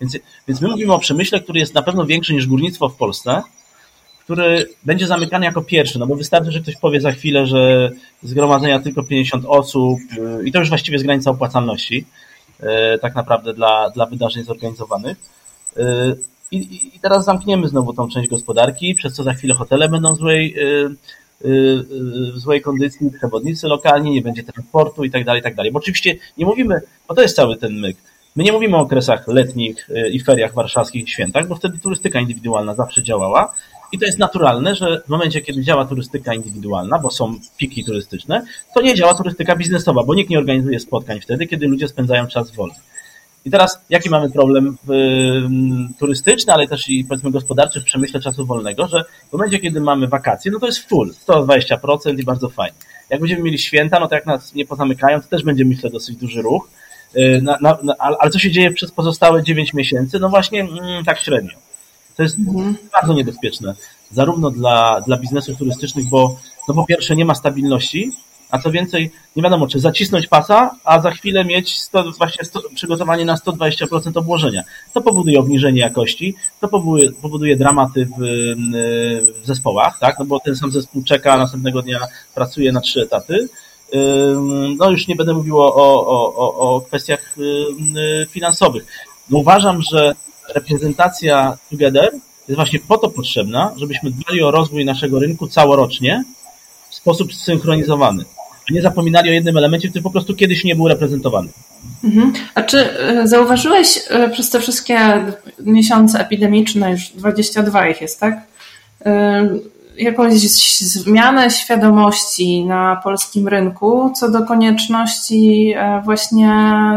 Więc, 0.00 0.18
więc 0.48 0.60
my 0.60 0.68
mówimy 0.68 0.92
o 0.92 0.98
przemyśle, 0.98 1.40
który 1.40 1.60
jest 1.60 1.74
na 1.74 1.82
pewno 1.82 2.06
większy 2.06 2.34
niż 2.34 2.46
górnictwo 2.46 2.88
w 2.88 2.96
Polsce, 2.96 3.42
który 4.24 4.68
będzie 4.84 5.06
zamykany 5.06 5.46
jako 5.46 5.62
pierwszy, 5.62 5.98
no 5.98 6.06
bo 6.06 6.16
wystarczy, 6.16 6.52
że 6.52 6.60
ktoś 6.60 6.76
powie 6.76 7.00
za 7.00 7.12
chwilę, 7.12 7.46
że 7.46 7.90
zgromadzenia 8.22 8.80
tylko 8.80 9.02
50 9.02 9.44
osób 9.48 9.98
i 10.44 10.52
to 10.52 10.58
już 10.58 10.68
właściwie 10.68 10.94
jest 10.94 11.04
granica 11.04 11.30
opłacalności 11.30 12.04
e, 12.60 12.98
tak 12.98 13.14
naprawdę 13.14 13.54
dla, 13.54 13.90
dla 13.90 14.06
wydarzeń 14.06 14.44
zorganizowanych. 14.44 15.16
I, 16.56 16.96
I 16.96 17.00
teraz 17.00 17.24
zamkniemy 17.24 17.68
znowu 17.68 17.92
tą 17.92 18.08
część 18.08 18.28
gospodarki, 18.28 18.94
przez 18.94 19.14
co 19.14 19.22
za 19.22 19.34
chwilę 19.34 19.54
hotele 19.54 19.88
będą 19.88 20.14
w 20.14 20.18
złej, 20.18 20.54
e, 20.58 20.88
w 22.34 22.38
złej 22.38 22.60
kondycji, 22.60 23.10
przewodnicy 23.10 23.68
lokalni, 23.68 24.10
nie 24.10 24.22
będzie 24.22 24.42
transportu 24.42 25.04
i 25.04 25.10
tak 25.10 25.24
dalej, 25.24 25.40
i 25.40 25.44
tak 25.44 25.54
dalej. 25.54 25.72
Bo 25.72 25.78
oczywiście 25.78 26.16
nie 26.38 26.46
mówimy, 26.46 26.80
bo 27.08 27.14
to 27.14 27.22
jest 27.22 27.36
cały 27.36 27.56
ten 27.56 27.80
myk. 27.80 27.96
My 28.36 28.44
nie 28.44 28.52
mówimy 28.52 28.76
o 28.76 28.80
okresach 28.80 29.28
letnich 29.28 29.88
i 30.12 30.20
feriach 30.20 30.54
warszawskich 30.54 31.10
świętach, 31.10 31.48
bo 31.48 31.54
wtedy 31.54 31.78
turystyka 31.78 32.20
indywidualna 32.20 32.74
zawsze 32.74 33.02
działała, 33.02 33.54
i 33.94 33.98
to 33.98 34.06
jest 34.06 34.18
naturalne, 34.18 34.74
że 34.74 35.02
w 35.06 35.08
momencie, 35.08 35.40
kiedy 35.40 35.62
działa 35.62 35.84
turystyka 35.84 36.34
indywidualna, 36.34 36.98
bo 36.98 37.10
są 37.10 37.38
piki 37.56 37.84
turystyczne, 37.84 38.46
to 38.74 38.82
nie 38.82 38.94
działa 38.94 39.14
turystyka 39.14 39.56
biznesowa, 39.56 40.02
bo 40.04 40.14
nikt 40.14 40.30
nie 40.30 40.38
organizuje 40.38 40.80
spotkań 40.80 41.20
wtedy, 41.20 41.46
kiedy 41.46 41.66
ludzie 41.66 41.88
spędzają 41.88 42.26
czas 42.26 42.50
wolny. 42.50 42.74
I 43.44 43.50
teraz 43.50 43.80
jaki 43.90 44.10
mamy 44.10 44.30
problem 44.30 44.76
turystyczny, 45.98 46.52
ale 46.52 46.68
też 46.68 46.88
i 46.88 47.04
powiedzmy 47.04 47.30
gospodarczy 47.30 47.80
w 47.80 47.84
przemyśle 47.84 48.20
czasu 48.20 48.46
wolnego, 48.46 48.88
że 48.88 49.04
w 49.28 49.32
momencie, 49.32 49.58
kiedy 49.58 49.80
mamy 49.80 50.08
wakacje, 50.08 50.52
no 50.52 50.58
to 50.58 50.66
jest 50.66 50.88
full, 50.88 51.12
120% 51.26 52.20
i 52.20 52.24
bardzo 52.24 52.48
fajnie. 52.48 52.76
Jak 53.10 53.20
będziemy 53.20 53.42
mieli 53.42 53.58
święta, 53.58 54.00
no 54.00 54.08
to 54.08 54.14
jak 54.14 54.26
nas 54.26 54.54
nie 54.54 54.66
pozamykają, 54.66 55.20
to 55.20 55.28
też 55.28 55.42
będzie 55.42 55.64
myślę 55.64 55.90
dosyć 55.90 56.16
duży 56.16 56.42
ruch. 56.42 56.68
Y, 57.16 57.40
na, 57.42 57.58
na, 57.60 57.78
na, 57.82 57.94
ale 57.98 58.30
co 58.30 58.38
się 58.38 58.50
dzieje 58.50 58.70
przez 58.70 58.90
pozostałe 58.90 59.42
9 59.42 59.74
miesięcy? 59.74 60.18
No 60.18 60.28
właśnie 60.28 60.60
mm, 60.60 61.04
tak 61.04 61.18
średnio. 61.18 61.52
To 62.16 62.22
jest 62.22 62.38
mhm. 62.38 62.76
bardzo 62.92 63.12
niebezpieczne, 63.12 63.74
zarówno 64.10 64.50
dla, 64.50 65.00
dla 65.00 65.16
biznesów 65.16 65.58
turystycznych, 65.58 66.08
bo 66.08 66.36
no 66.68 66.74
po 66.74 66.86
pierwsze 66.86 67.16
nie 67.16 67.24
ma 67.24 67.34
stabilności, 67.34 68.12
a 68.54 68.58
co 68.58 68.70
więcej, 68.70 69.10
nie 69.36 69.42
wiadomo, 69.42 69.66
czy 69.66 69.80
zacisnąć 69.80 70.26
pasa, 70.26 70.70
a 70.84 71.00
za 71.00 71.10
chwilę 71.10 71.44
mieć 71.44 71.78
100, 71.78 72.12
właśnie 72.18 72.44
100, 72.44 72.60
przygotowanie 72.74 73.24
na 73.24 73.34
120% 73.36 74.18
obłożenia. 74.18 74.62
To 74.92 75.00
powoduje 75.00 75.40
obniżenie 75.40 75.80
jakości, 75.80 76.34
to 76.60 76.68
powoduje, 76.68 77.12
powoduje 77.12 77.56
dramaty 77.56 78.06
w, 78.06 78.10
w 79.42 79.46
zespołach, 79.46 79.98
tak? 79.98 80.18
No 80.18 80.24
bo 80.24 80.40
ten 80.40 80.56
sam 80.56 80.70
zespół 80.70 81.04
czeka, 81.04 81.36
następnego 81.36 81.82
dnia 81.82 81.98
pracuje 82.34 82.72
na 82.72 82.80
trzy 82.80 83.02
etaty. 83.02 83.48
No 84.76 84.90
już 84.90 85.08
nie 85.08 85.16
będę 85.16 85.34
mówił 85.34 85.60
o, 85.60 85.74
o, 85.74 86.34
o, 86.36 86.76
o 86.76 86.80
kwestiach 86.80 87.36
finansowych. 88.30 88.86
No 89.30 89.38
uważam, 89.38 89.82
że 89.82 90.14
reprezentacja 90.54 91.58
Together 91.70 92.12
jest 92.48 92.56
właśnie 92.56 92.80
po 92.80 92.98
to 92.98 93.10
potrzebna, 93.10 93.72
żebyśmy 93.76 94.10
dbali 94.10 94.42
o 94.42 94.50
rozwój 94.50 94.84
naszego 94.84 95.18
rynku 95.18 95.48
całorocznie 95.48 96.24
w 96.90 96.94
sposób 96.94 97.34
zsynchronizowany. 97.34 98.24
Nie 98.70 98.82
zapominali 98.82 99.30
o 99.30 99.32
jednym 99.32 99.56
elemencie, 99.56 99.88
który 99.88 100.02
po 100.02 100.10
prostu 100.10 100.34
kiedyś 100.34 100.64
nie 100.64 100.76
był 100.76 100.88
reprezentowany. 100.88 101.48
Mhm. 102.04 102.32
A 102.54 102.62
czy 102.62 102.98
e, 103.00 103.26
zauważyłeś 103.26 104.00
e, 104.08 104.28
przez 104.28 104.50
te 104.50 104.60
wszystkie 104.60 104.98
miesiące 105.60 106.20
epidemiczne, 106.20 106.90
już 106.90 107.08
22 107.08 107.88
ich 107.88 108.00
jest, 108.00 108.20
tak? 108.20 108.34
E, 109.06 109.48
jakąś 109.98 110.32
zmianę 110.32 111.50
świadomości 111.50 112.64
na 112.64 113.00
polskim 113.04 113.48
rynku 113.48 114.12
co 114.16 114.30
do 114.30 114.42
konieczności 114.42 115.74
właśnie 116.04 116.48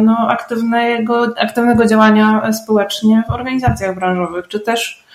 no, 0.02 0.18
aktywnego, 0.30 1.34
aktywnego 1.38 1.86
działania 1.86 2.54
społecznie 2.54 3.24
w 3.30 3.32
organizacjach 3.32 3.96
branżowych, 3.96 4.48
czy 4.48 4.60
też 4.60 5.07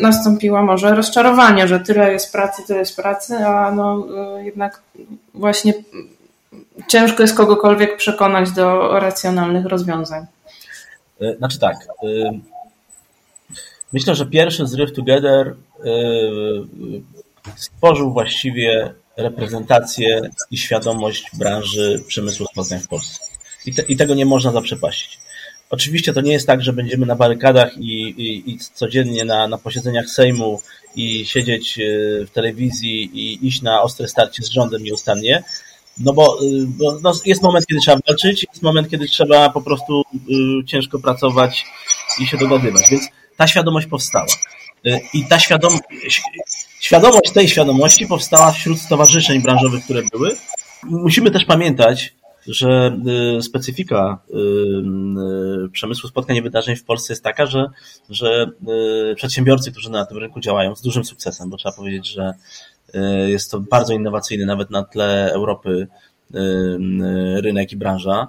nastąpiło 0.00 0.62
może 0.62 0.94
rozczarowanie, 0.94 1.68
że 1.68 1.80
tyle 1.80 2.12
jest 2.12 2.32
pracy, 2.32 2.62
tyle 2.66 2.78
jest 2.78 2.96
pracy, 2.96 3.36
a 3.36 3.72
no 3.72 4.06
e, 4.36 4.44
jednak 4.44 4.82
właśnie 5.34 5.74
ciężko 6.88 7.22
jest 7.22 7.36
kogokolwiek 7.36 7.96
przekonać 7.96 8.50
do 8.50 8.98
racjonalnych 9.00 9.66
rozwiązań. 9.66 10.26
Znaczy 11.38 11.58
tak, 11.58 11.76
Myślę, 13.92 14.14
że 14.14 14.26
pierwszy 14.26 14.66
zryw 14.66 14.92
Together 14.92 15.56
stworzył 17.56 18.12
właściwie 18.12 18.94
reprezentację 19.16 20.20
i 20.50 20.58
świadomość 20.58 21.30
branży 21.38 22.02
przemysłu 22.06 22.46
spotkań 22.46 22.80
w 22.80 22.88
Polsce. 22.88 23.20
I, 23.66 23.74
te, 23.74 23.82
I, 23.82 23.96
tego 23.96 24.14
nie 24.14 24.26
można 24.26 24.52
zaprzepaścić. 24.52 25.18
Oczywiście 25.70 26.12
to 26.12 26.20
nie 26.20 26.32
jest 26.32 26.46
tak, 26.46 26.62
że 26.62 26.72
będziemy 26.72 27.06
na 27.06 27.16
barykadach 27.16 27.78
i, 27.78 28.02
i, 28.02 28.50
i 28.50 28.58
codziennie 28.58 29.24
na, 29.24 29.48
na 29.48 29.58
posiedzeniach 29.58 30.08
Sejmu 30.08 30.60
i 30.96 31.26
siedzieć 31.26 31.78
y, 31.78 32.26
w 32.26 32.30
telewizji 32.30 33.10
i 33.12 33.46
iść 33.46 33.62
na 33.62 33.82
ostre 33.82 34.08
starcie 34.08 34.42
z 34.42 34.50
rządem 34.50 34.82
nieustannie, 34.82 35.42
no 36.00 36.12
bo, 36.12 36.42
y, 36.42 36.66
bo 36.66 36.98
no 37.02 37.12
jest 37.24 37.42
moment, 37.42 37.66
kiedy 37.66 37.80
trzeba 37.80 37.98
walczyć, 38.06 38.46
jest 38.50 38.62
moment, 38.62 38.90
kiedy 38.90 39.06
trzeba 39.06 39.50
po 39.50 39.62
prostu 39.62 40.02
y, 40.02 40.64
ciężko 40.66 40.98
pracować 40.98 41.64
i 42.20 42.26
się 42.26 42.36
dogadywać. 42.36 42.82
Więc 42.90 43.08
ta 43.36 43.46
świadomość 43.46 43.86
powstała. 43.86 44.26
I 45.14 45.24
ta 45.24 45.38
świadom 45.38 45.78
świadomość 46.80 47.32
tej 47.34 47.48
świadomości 47.48 48.06
powstała 48.06 48.52
wśród 48.52 48.80
stowarzyszeń 48.80 49.42
branżowych, 49.42 49.84
które 49.84 50.02
były. 50.12 50.36
Musimy 50.82 51.30
też 51.30 51.44
pamiętać, 51.44 52.14
że 52.48 52.96
y, 53.38 53.42
specyfika 53.42 54.18
y, 55.66 55.68
przemysłu 55.68 56.08
spotkań 56.08 56.36
i 56.36 56.42
wydarzeń 56.42 56.76
w 56.76 56.84
Polsce 56.84 57.12
jest 57.12 57.24
taka, 57.24 57.46
że, 57.46 57.66
że 58.10 58.50
przedsiębiorcy, 59.16 59.72
którzy 59.72 59.90
na 59.90 60.06
tym 60.06 60.18
rynku 60.18 60.40
działają 60.40 60.76
z 60.76 60.82
dużym 60.82 61.04
sukcesem, 61.04 61.50
bo 61.50 61.56
trzeba 61.56 61.76
powiedzieć, 61.76 62.08
że 62.08 62.34
jest 63.26 63.50
to 63.50 63.60
bardzo 63.60 63.92
innowacyjny 63.92 64.46
nawet 64.46 64.70
na 64.70 64.82
tle 64.82 65.32
Europy 65.32 65.86
rynek 67.36 67.72
i 67.72 67.76
branża, 67.76 68.28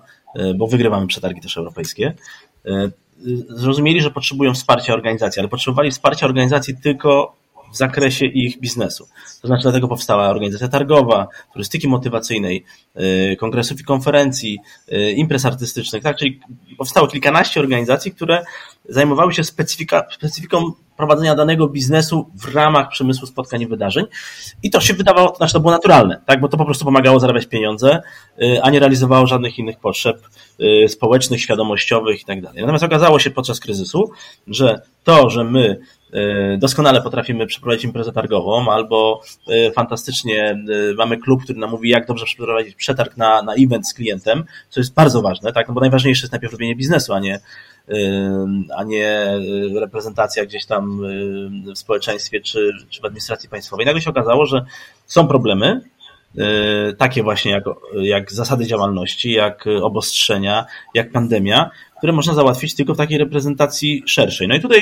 bo 0.55 0.67
wygrywamy 0.67 1.07
przetargi 1.07 1.41
też 1.41 1.57
europejskie. 1.57 2.13
Zrozumieli, 3.49 4.01
że 4.01 4.11
potrzebują 4.11 4.53
wsparcia 4.53 4.93
organizacji, 4.93 5.39
ale 5.39 5.49
potrzebowali 5.49 5.91
wsparcia 5.91 6.25
organizacji 6.25 6.77
tylko 6.83 7.35
w 7.73 7.77
zakresie 7.77 8.25
ich 8.25 8.59
biznesu. 8.59 9.07
To 9.41 9.47
znaczy 9.47 9.63
dlatego 9.63 9.87
powstała 9.87 10.29
organizacja 10.29 10.67
targowa, 10.67 11.27
turystyki 11.53 11.87
motywacyjnej, 11.87 12.65
y, 13.33 13.35
kongresów 13.39 13.81
i 13.81 13.83
konferencji, 13.83 14.59
y, 14.91 15.11
imprez 15.11 15.45
artystycznych, 15.45 16.03
tak? 16.03 16.17
Czyli 16.17 16.39
powstało 16.77 17.07
kilkanaście 17.07 17.59
organizacji, 17.59 18.11
które 18.11 18.45
zajmowały 18.89 19.33
się 19.33 19.43
specyfika, 19.43 20.07
specyfiką 20.11 20.71
prowadzenia 20.99 21.35
danego 21.35 21.67
biznesu 21.67 22.29
w 22.35 22.55
ramach 22.55 22.89
przemysłu 22.89 23.27
spotkań 23.27 23.61
i 23.61 23.67
wydarzeń. 23.67 24.05
I 24.63 24.69
to 24.69 24.81
się 24.81 24.93
wydawało, 24.93 25.29
to 25.29 25.35
znaczy 25.35 25.53
to 25.53 25.59
było 25.59 25.71
naturalne, 25.71 26.21
tak? 26.25 26.41
Bo 26.41 26.47
to 26.47 26.57
po 26.57 26.65
prostu 26.65 26.85
pomagało 26.85 27.19
zarabiać 27.19 27.45
pieniądze, 27.45 28.01
y, 28.41 28.63
a 28.63 28.69
nie 28.69 28.79
realizowało 28.79 29.27
żadnych 29.27 29.59
innych 29.59 29.79
potrzeb 29.79 30.21
społecznych, 30.87 31.41
świadomościowych 31.41 32.21
i 32.21 32.25
tak 32.25 32.41
dalej. 32.41 32.61
Natomiast 32.61 32.83
okazało 32.83 33.19
się 33.19 33.31
podczas 33.31 33.59
kryzysu, 33.59 34.11
że 34.47 34.81
to, 35.03 35.29
że 35.29 35.43
my 35.43 35.79
E, 36.13 36.57
doskonale 36.57 37.01
potrafimy 37.01 37.47
przeprowadzić 37.47 37.83
imprezę 37.83 38.11
targową, 38.11 38.71
albo 38.71 39.21
fantastycznie 39.75 40.63
mamy 40.97 41.17
klub, 41.17 41.43
który 41.43 41.59
nam 41.59 41.69
mówi, 41.69 41.89
jak 41.89 42.07
dobrze 42.07 42.25
przeprowadzić 42.25 42.75
przetarg 42.75 43.17
na, 43.17 43.41
na 43.41 43.53
event 43.53 43.87
z 43.87 43.93
klientem, 43.93 44.43
co 44.69 44.79
jest 44.79 44.93
bardzo 44.93 45.21
ważne, 45.21 45.53
tak? 45.53 45.67
No 45.67 45.73
bo 45.73 45.81
najważniejsze 45.81 46.21
jest 46.21 46.31
najpierw 46.31 46.53
robienie 46.53 46.75
biznesu, 46.75 47.13
a 47.13 47.19
nie, 47.19 47.39
a 48.77 48.83
nie 48.83 49.39
reprezentacja 49.75 50.45
gdzieś 50.45 50.65
tam 50.65 51.01
w 51.75 51.77
społeczeństwie 51.77 52.41
czy, 52.41 52.71
czy 52.89 53.01
w 53.01 53.05
administracji 53.05 53.49
państwowej. 53.49 53.85
Nagle 53.85 54.01
się 54.01 54.09
okazało, 54.09 54.45
że 54.45 54.65
są 55.05 55.27
problemy, 55.27 55.81
takie 56.97 57.23
właśnie 57.23 57.51
jak, 57.51 57.63
jak 58.01 58.31
zasady 58.31 58.65
działalności, 58.65 59.31
jak 59.31 59.65
obostrzenia, 59.81 60.65
jak 60.93 61.11
pandemia, 61.11 61.69
które 61.97 62.13
można 62.13 62.33
załatwić 62.33 62.75
tylko 62.75 62.93
w 62.93 62.97
takiej 62.97 63.17
reprezentacji 63.17 64.03
szerszej. 64.05 64.47
No 64.47 64.55
i 64.55 64.61
tutaj 64.61 64.81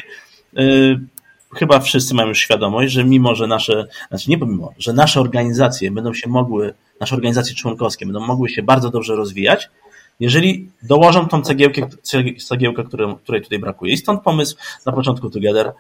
chyba 1.55 1.79
wszyscy 1.79 2.15
mają 2.15 2.27
już 2.27 2.39
świadomość, 2.39 2.93
że 2.93 3.03
mimo, 3.03 3.35
że 3.35 3.47
nasze, 3.47 3.87
znaczy 4.09 4.29
nie 4.29 4.37
pomimo, 4.37 4.73
że 4.77 4.93
nasze 4.93 5.21
organizacje 5.21 5.91
będą 5.91 6.13
się 6.13 6.29
mogły, 6.29 6.73
nasze 6.99 7.15
organizacje 7.15 7.55
członkowskie 7.55 8.05
będą 8.05 8.19
mogły 8.19 8.49
się 8.49 8.63
bardzo 8.63 8.89
dobrze 8.89 9.15
rozwijać, 9.15 9.69
jeżeli 10.19 10.69
dołożą 10.83 11.27
tą 11.27 11.41
cegiełkę, 11.41 11.89
cegiełkę 12.47 12.83
której 13.23 13.41
tutaj 13.41 13.59
brakuje. 13.59 13.93
I 13.93 13.97
stąd 13.97 14.21
pomysł 14.21 14.55
na 14.85 14.91
początku 14.91 15.29
Together, 15.29 15.73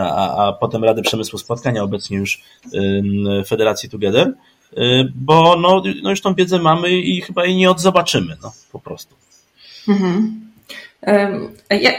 a, 0.00 0.46
a 0.46 0.52
potem 0.52 0.84
Rady 0.84 1.02
Przemysłu 1.02 1.38
Spotkań, 1.38 1.78
a 1.78 1.82
obecnie 1.82 2.16
już 2.16 2.42
Federacji 3.46 3.88
Together, 3.88 4.34
bo 5.14 5.56
no, 5.56 5.82
no 6.02 6.10
już 6.10 6.20
tą 6.20 6.34
wiedzę 6.34 6.58
mamy 6.58 6.90
i 6.90 7.20
chyba 7.20 7.44
jej 7.44 7.56
nie 7.56 7.70
odzobaczymy, 7.70 8.36
no 8.42 8.52
po 8.72 8.80
prostu. 8.80 9.14
Mhm. 9.88 10.46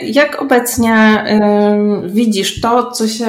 Jak 0.01 0.41
obecnie 0.41 1.23
widzisz 2.05 2.61
to, 2.61 2.91
co 2.91 3.07
się 3.07 3.27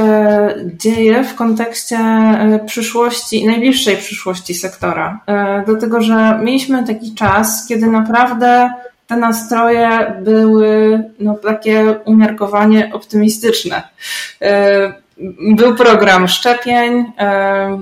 dzieje 0.64 1.25
w 1.25 1.34
kontekście 1.34 1.96
e, 1.96 2.60
przyszłości, 2.66 3.46
najbliższej 3.46 3.96
przyszłości 3.96 4.54
sektora? 4.54 5.20
E, 5.26 5.62
dlatego, 5.66 6.00
że 6.00 6.40
mieliśmy 6.42 6.87
taki 6.87 7.14
czas, 7.14 7.66
kiedy 7.68 7.87
naprawdę 7.87 8.70
te 9.06 9.16
nastroje 9.16 10.12
były 10.22 11.04
no, 11.20 11.34
takie 11.34 11.94
umiarkowanie 12.04 12.90
optymistyczne. 12.92 13.82
E, 14.42 14.92
był 15.56 15.75
program 15.75 16.28
szczepień, 16.28 17.12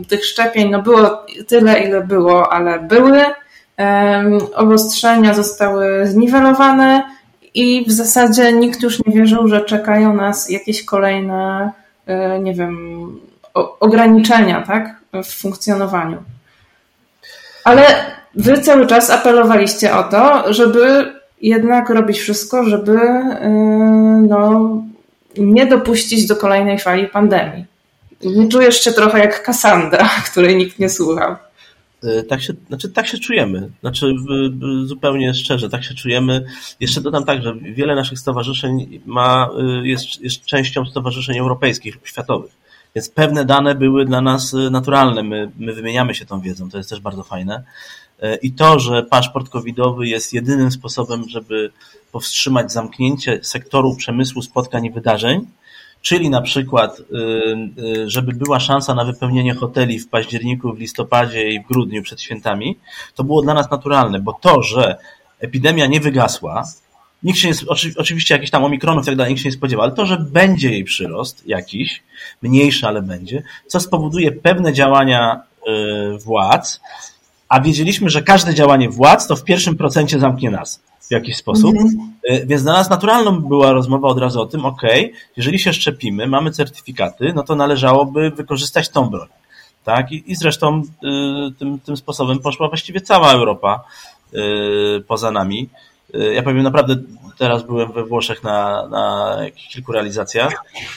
tych 0.08 0.24
szczepień 0.24 0.70
no, 0.70 0.82
było 0.82 1.26
tyle, 1.48 1.80
ile 1.80 2.00
było, 2.00 2.52
ale 2.52 2.80
były. 2.80 3.20
Obostrzenia 4.54 5.34
zostały 5.34 6.06
zniwelowane 6.06 7.02
i 7.56 7.84
w 7.84 7.92
zasadzie 7.92 8.52
nikt 8.52 8.82
już 8.82 9.04
nie 9.04 9.14
wierzył, 9.14 9.48
że 9.48 9.64
czekają 9.64 10.14
nas 10.14 10.50
jakieś 10.50 10.84
kolejne, 10.84 11.70
e, 12.06 12.38
nie 12.38 12.54
wiem, 12.54 12.96
ograniczenia, 13.80 14.62
tak, 14.62 14.96
w 15.24 15.34
funkcjonowaniu. 15.40 16.16
Ale 17.64 17.86
wy 18.34 18.60
cały 18.60 18.86
czas 18.86 19.10
apelowaliście 19.10 19.96
o 19.96 20.02
to, 20.02 20.52
żeby 20.52 21.12
jednak 21.42 21.90
robić 21.90 22.18
wszystko, 22.18 22.64
żeby 22.64 22.98
e, 23.00 23.48
no, 24.28 24.70
nie 25.38 25.66
dopuścić 25.66 26.26
do 26.26 26.36
kolejnej 26.36 26.78
fali 26.78 27.08
pandemii. 27.08 27.64
Nie 28.22 28.48
czujesz 28.48 28.80
się 28.80 28.92
trochę 28.92 29.18
jak 29.18 29.42
Kassandra, 29.42 30.08
której 30.30 30.56
nikt 30.56 30.78
nie 30.78 30.88
słuchał. 30.88 31.36
E, 32.06 32.22
tak 32.22 32.42
się, 32.42 32.52
znaczy, 32.68 32.88
tak 32.88 33.06
się 33.06 33.18
czujemy. 33.18 33.70
Znaczy, 33.80 34.14
zupełnie 34.84 35.34
szczerze, 35.34 35.68
tak 35.68 35.84
się 35.84 35.94
czujemy. 35.94 36.44
Jeszcze 36.80 37.00
dodam 37.00 37.24
tak, 37.24 37.42
że 37.42 37.54
wiele 37.54 37.94
naszych 37.94 38.18
stowarzyszeń 38.18 39.00
ma, 39.06 39.50
e, 39.58 39.88
jest, 39.88 40.20
jest 40.20 40.44
częścią 40.44 40.86
stowarzyszeń 40.86 41.38
europejskich, 41.38 41.98
światowych. 42.04 42.52
Więc 42.94 43.10
pewne 43.10 43.44
dane 43.44 43.74
były 43.74 44.04
dla 44.04 44.20
nas 44.20 44.54
e, 44.54 44.70
naturalne. 44.70 45.22
My, 45.22 45.50
my 45.58 45.72
wymieniamy 45.72 46.14
się 46.14 46.26
tą 46.26 46.40
wiedzą, 46.40 46.70
to 46.70 46.78
jest 46.78 46.90
też 46.90 47.00
bardzo 47.00 47.22
fajne. 47.22 47.62
I 48.42 48.52
to, 48.52 48.78
że 48.78 49.02
paszport 49.02 49.48
covidowy 49.48 50.08
jest 50.08 50.32
jedynym 50.32 50.70
sposobem, 50.70 51.28
żeby 51.28 51.70
powstrzymać 52.12 52.72
zamknięcie 52.72 53.38
sektoru 53.42 53.96
przemysłu, 53.96 54.42
spotkań 54.42 54.84
i 54.84 54.90
wydarzeń, 54.90 55.46
czyli 56.06 56.30
na 56.30 56.40
przykład, 56.40 57.00
y, 57.00 57.04
y, 57.82 58.10
żeby 58.10 58.32
była 58.32 58.60
szansa 58.60 58.94
na 58.94 59.04
wypełnienie 59.04 59.54
hoteli 59.54 59.98
w 59.98 60.08
październiku, 60.08 60.72
w 60.72 60.78
listopadzie 60.78 61.50
i 61.50 61.60
w 61.60 61.66
grudniu 61.66 62.02
przed 62.02 62.20
świętami, 62.20 62.78
to 63.14 63.24
było 63.24 63.42
dla 63.42 63.54
nas 63.54 63.70
naturalne, 63.70 64.20
bo 64.20 64.32
to, 64.32 64.62
że 64.62 64.96
epidemia 65.40 65.86
nie 65.86 66.00
wygasła, 66.00 66.64
nikt 67.22 67.38
się 67.38 67.48
nie, 67.48 67.54
oczywiście 67.96 68.34
jakiś 68.34 68.50
tam 68.50 68.64
omikronów 68.64 69.02
i 69.04 69.06
tak 69.06 69.16
dalej, 69.16 69.32
nikt 69.32 69.42
się 69.42 69.48
nie 69.48 69.52
spodziewa, 69.52 69.82
ale 69.82 69.92
to, 69.92 70.06
że 70.06 70.18
będzie 70.18 70.70
jej 70.70 70.84
przyrost 70.84 71.46
jakiś, 71.46 72.02
mniejszy, 72.42 72.86
ale 72.86 73.02
będzie, 73.02 73.42
co 73.66 73.80
spowoduje 73.80 74.32
pewne 74.32 74.72
działania 74.72 75.40
y, 75.68 76.18
władz, 76.18 76.80
a 77.48 77.60
wiedzieliśmy, 77.60 78.10
że 78.10 78.22
każde 78.22 78.54
działanie 78.54 78.90
władz 78.90 79.26
to 79.26 79.36
w 79.36 79.44
pierwszym 79.44 79.76
procencie 79.76 80.18
zamknie 80.18 80.50
nas 80.50 80.82
w 81.08 81.10
jakiś 81.10 81.36
sposób. 81.36 81.76
Mhm. 81.76 82.12
Y, 82.30 82.46
więc 82.46 82.62
dla 82.62 82.72
nas 82.72 82.90
naturalną 82.90 83.40
była 83.40 83.72
rozmowa 83.72 84.08
od 84.08 84.18
razu 84.18 84.40
o 84.40 84.46
tym, 84.46 84.64
ok, 84.64 84.82
jeżeli 85.36 85.58
się 85.58 85.72
szczepimy, 85.72 86.26
mamy 86.26 86.50
certyfikaty, 86.50 87.32
no 87.34 87.42
to 87.42 87.54
należałoby 87.54 88.30
wykorzystać 88.30 88.88
tą 88.88 89.10
broń. 89.10 89.28
Tak? 89.84 90.12
I, 90.12 90.32
i 90.32 90.36
zresztą 90.36 90.82
y, 90.82 91.54
tym, 91.58 91.78
tym 91.78 91.96
sposobem 91.96 92.38
poszła 92.38 92.68
właściwie 92.68 93.00
cała 93.00 93.32
Europa 93.32 93.84
y, 94.34 95.04
poza 95.08 95.30
nami. 95.30 95.68
Ja 96.34 96.42
powiem 96.42 96.62
naprawdę, 96.62 96.96
teraz 97.38 97.62
byłem 97.62 97.92
we 97.92 98.04
Włoszech 98.04 98.42
na, 98.42 98.88
na 98.88 99.36
kilku 99.72 99.92
realizacjach 99.92 100.52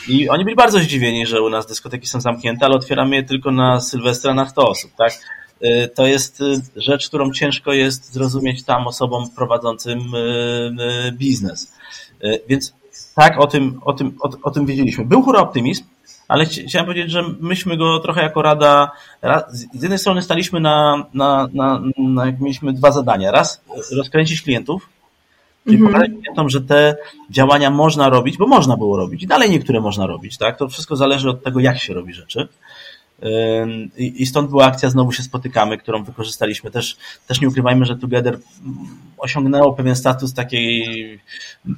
i 0.07 0.29
oni 0.29 0.43
byli 0.43 0.55
bardzo 0.55 0.79
zdziwieni, 0.79 1.25
że 1.25 1.41
u 1.41 1.49
nas 1.49 1.67
dyskoteki 1.67 2.07
są 2.07 2.21
zamknięte, 2.21 2.65
ale 2.65 2.75
otwieramy 2.75 3.15
je 3.15 3.23
tylko 3.23 3.51
na 3.51 3.81
Sylwestra 3.81 4.33
na 4.33 4.49
100 4.49 4.69
osób, 4.69 4.91
tak? 4.97 5.13
Y, 5.63 5.89
to 5.95 6.07
jest 6.07 6.41
y, 6.41 6.61
rzecz, 6.75 7.07
którą 7.07 7.31
ciężko 7.31 7.73
jest 7.73 8.13
zrozumieć 8.13 8.63
tam 8.63 8.87
osobom 8.87 9.29
prowadzącym 9.35 10.15
y, 10.15 11.11
biznes. 11.11 11.73
Więc 12.47 12.73
tak, 13.15 13.39
o 13.39 13.47
tym, 13.47 13.79
o 13.85 13.93
tym, 13.93 14.17
o, 14.21 14.29
o 14.43 14.51
tym 14.51 14.65
wiedzieliśmy. 14.65 15.05
Był 15.05 15.21
hura 15.21 15.39
optymizm, 15.39 15.83
ale 16.27 16.45
chciałem 16.45 16.85
powiedzieć, 16.85 17.11
że 17.11 17.23
myśmy 17.39 17.77
go 17.77 17.99
trochę 17.99 18.21
jako 18.21 18.41
rada, 18.41 18.91
z 19.51 19.81
jednej 19.81 19.99
strony 19.99 20.21
staliśmy 20.21 20.59
na, 20.59 21.05
na, 21.13 21.47
na, 21.53 21.81
na 21.97 22.25
jak 22.25 22.39
mieliśmy 22.39 22.73
dwa 22.73 22.91
zadania. 22.91 23.31
Raz 23.31 23.61
rozkręcić 23.91 24.41
klientów, 24.41 24.89
czyli 25.65 25.79
-hmm. 25.79 25.87
pokazać 25.87 26.09
klientom, 26.21 26.49
że 26.49 26.61
te 26.61 26.95
działania 27.29 27.69
można 27.69 28.09
robić, 28.09 28.37
bo 28.37 28.47
można 28.47 28.77
było 28.77 28.97
robić 28.97 29.23
i 29.23 29.27
dalej 29.27 29.49
niektóre 29.49 29.81
można 29.81 30.07
robić, 30.07 30.37
tak? 30.37 30.57
To 30.57 30.67
wszystko 30.67 30.95
zależy 30.95 31.29
od 31.29 31.43
tego, 31.43 31.59
jak 31.59 31.79
się 31.79 31.93
robi 31.93 32.13
rzeczy. 32.13 32.47
I 33.97 34.25
stąd 34.25 34.49
była 34.49 34.65
akcja 34.65 34.89
Znowu 34.89 35.11
się 35.11 35.23
spotykamy, 35.23 35.77
którą 35.77 36.03
wykorzystaliśmy. 36.03 36.71
Też, 36.71 36.97
też 37.27 37.41
nie 37.41 37.47
ukrywajmy, 37.47 37.85
że 37.85 37.97
Together 37.97 38.39
osiągnęło 39.17 39.73
pewien 39.73 39.95
status 39.95 40.33
takiej 40.33 41.19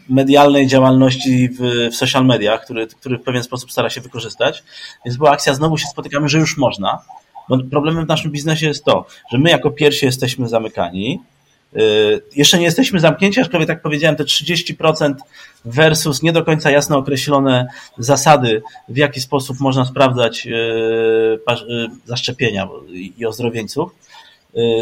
medialnej 0.09 0.67
działalności 0.67 1.49
w, 1.49 1.89
w 1.91 1.95
social 1.95 2.25
mediach, 2.25 2.63
który, 2.63 2.87
który 2.87 3.17
w 3.17 3.21
pewien 3.21 3.43
sposób 3.43 3.71
stara 3.71 3.89
się 3.89 4.01
wykorzystać. 4.01 4.63
Więc 5.05 5.17
była 5.17 5.31
akcja 5.31 5.53
Znowu 5.53 5.77
się 5.77 5.87
spotykamy, 5.87 6.29
że 6.29 6.39
już 6.39 6.57
można. 6.57 7.01
Bo 7.49 7.57
problemem 7.71 8.05
w 8.05 8.07
naszym 8.07 8.31
biznesie 8.31 8.67
jest 8.67 8.85
to, 8.85 9.05
że 9.31 9.37
my 9.37 9.49
jako 9.49 9.71
pierwsi 9.71 10.05
jesteśmy 10.05 10.49
zamykani, 10.49 11.19
jeszcze 12.35 12.57
nie 12.57 12.65
jesteśmy 12.65 12.99
zamknięci, 12.99 13.41
aczkolwiek 13.41 13.67
tak 13.67 13.81
powiedziałem, 13.81 14.15
te 14.15 14.23
30% 14.23 15.13
versus 15.65 16.23
nie 16.23 16.31
do 16.31 16.43
końca 16.43 16.71
jasno 16.71 16.97
określone 16.97 17.67
zasady, 17.97 18.61
w 18.89 18.97
jaki 18.97 19.21
sposób 19.21 19.59
można 19.59 19.85
sprawdzać 19.85 20.47
y, 20.47 20.49
y, 20.49 21.87
zaszczepienia 22.05 22.67
i 23.17 23.25
ozdrowieńców 23.25 23.91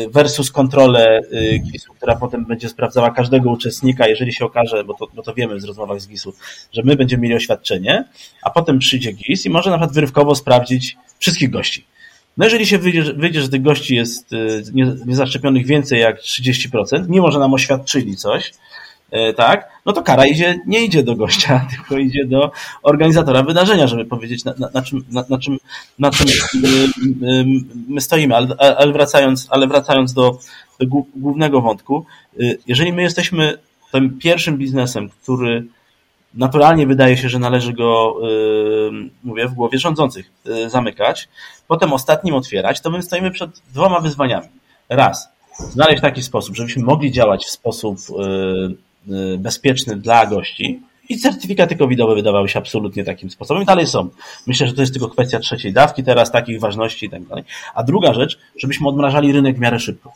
versus 0.10 0.52
kontrolę 0.52 1.22
GIS-u, 1.64 1.94
która 1.94 2.16
potem 2.16 2.46
będzie 2.46 2.70
sprawdzała 2.70 3.12
każdego 3.12 3.52
uczestnika, 3.52 4.08
jeżeli 4.08 4.34
się 4.34 4.46
okaże, 4.46 4.84
bo 4.84 4.94
to, 4.94 5.08
bo 5.14 5.22
to 5.22 5.34
wiemy 5.34 5.60
z 5.60 5.64
rozmowach 5.64 6.02
z 6.02 6.08
GIS-u, 6.08 6.34
że 6.74 6.82
my 6.84 6.96
będziemy 6.96 7.24
mieli 7.24 7.36
oświadczenie, 7.36 8.06
a 8.44 8.50
potem 8.50 8.80
przyjdzie 8.80 9.12
GIS 9.12 9.46
i 9.46 9.50
może 9.50 9.70
na 9.70 9.78
przykład 9.78 9.96
wyrywkowo 9.96 10.36
sprawdzić 10.36 10.98
wszystkich 11.20 11.50
gości. 11.50 11.86
No 12.40 12.46
jeżeli 12.46 12.66
się 12.66 12.78
wyjdzie, 12.78 13.04
wyjdzie 13.04 13.42
że 13.42 13.50
tych 13.50 13.62
gości 13.62 13.96
jest 13.96 14.34
y, 14.34 14.64
niezaszczepionych 15.06 15.66
więcej 15.66 16.02
jak 16.02 16.22
30%, 16.22 17.06
mimo 17.10 17.32
że 17.32 17.40
nam 17.40 17.54
oświadczyli 17.54 18.16
coś, 18.16 18.54
y, 19.14 19.34
tak, 19.34 19.70
no 19.86 19.94
to 19.94 20.04
kara 20.04 20.26
idzie, 20.26 20.60
nie 20.68 20.86
idzie 20.86 21.04
do 21.04 21.16
gościa, 21.16 21.66
tylko 21.72 21.98
idzie 21.98 22.26
do 22.26 22.52
organizatora 22.84 23.44
wydarzenia, 23.44 23.88
żeby 23.88 24.06
powiedzieć 24.06 24.46
na, 24.46 24.54
na, 24.60 24.70
na 24.74 24.82
czym, 24.82 25.06
na, 25.12 25.26
na, 25.30 25.40
czym, 25.40 25.58
na 26.00 26.12
czym 26.12 26.28
y, 26.28 27.46
my 27.88 28.02
stoimy. 28.02 28.36
Ale, 28.36 28.56
ale 28.78 28.94
wracając, 28.94 29.48
ale 29.50 29.68
wracając 29.68 30.14
do, 30.14 30.40
do 30.80 30.86
głównego 31.16 31.62
wątku, 31.62 32.06
jeżeli 32.68 32.94
my 32.94 33.02
jesteśmy 33.02 33.58
tym 33.92 34.20
pierwszym 34.20 34.58
biznesem, 34.58 35.10
który 35.24 35.66
naturalnie 36.34 36.88
wydaje 36.88 37.18
się, 37.18 37.30
że 37.30 37.40
należy 37.40 37.74
go, 37.74 38.16
mówię, 39.24 39.48
w 39.48 39.54
głowie 39.54 39.78
rządzących 39.78 40.32
zamykać, 40.68 41.30
potem 41.68 41.94
ostatnim 41.94 42.36
otwierać, 42.36 42.82
to 42.82 42.90
my 42.90 43.02
stoimy 43.02 43.32
przed 43.32 43.62
dwoma 43.74 44.00
wyzwaniami. 44.00 44.48
Raz, 44.90 45.30
znaleźć 45.60 46.02
taki 46.02 46.24
sposób, 46.24 46.56
żebyśmy 46.56 46.84
mogli 46.84 47.12
działać 47.12 47.46
w 47.46 47.50
sposób 47.50 47.98
y, 48.10 49.14
y, 49.14 49.38
bezpieczny 49.38 49.96
dla 49.96 50.26
gości 50.26 50.82
i 51.10 51.18
certyfikaty 51.18 51.76
covidowe 51.76 52.16
wydawały 52.16 52.50
się 52.50 52.60
absolutnie 52.60 53.04
takim 53.04 53.30
sposobem 53.30 53.64
i 53.64 53.66
dalej 53.66 53.88
są. 53.88 54.10
Myślę, 54.48 54.68
że 54.68 54.74
to 54.74 54.82
jest 54.82 54.94
tylko 54.94 55.10
kwestia 55.10 55.40
trzeciej 55.40 55.74
dawki 55.74 56.04
teraz, 56.04 56.32
takich 56.32 56.60
ważności 56.60 57.06
i 57.06 57.10
tak 57.10 57.24
dalej. 57.24 57.44
A 57.76 57.84
druga 57.84 58.14
rzecz, 58.14 58.40
żebyśmy 58.58 58.88
odmrażali 58.88 59.32
rynek 59.32 59.58
w 59.58 59.60
miarę 59.60 59.80
szybko. 59.80 60.14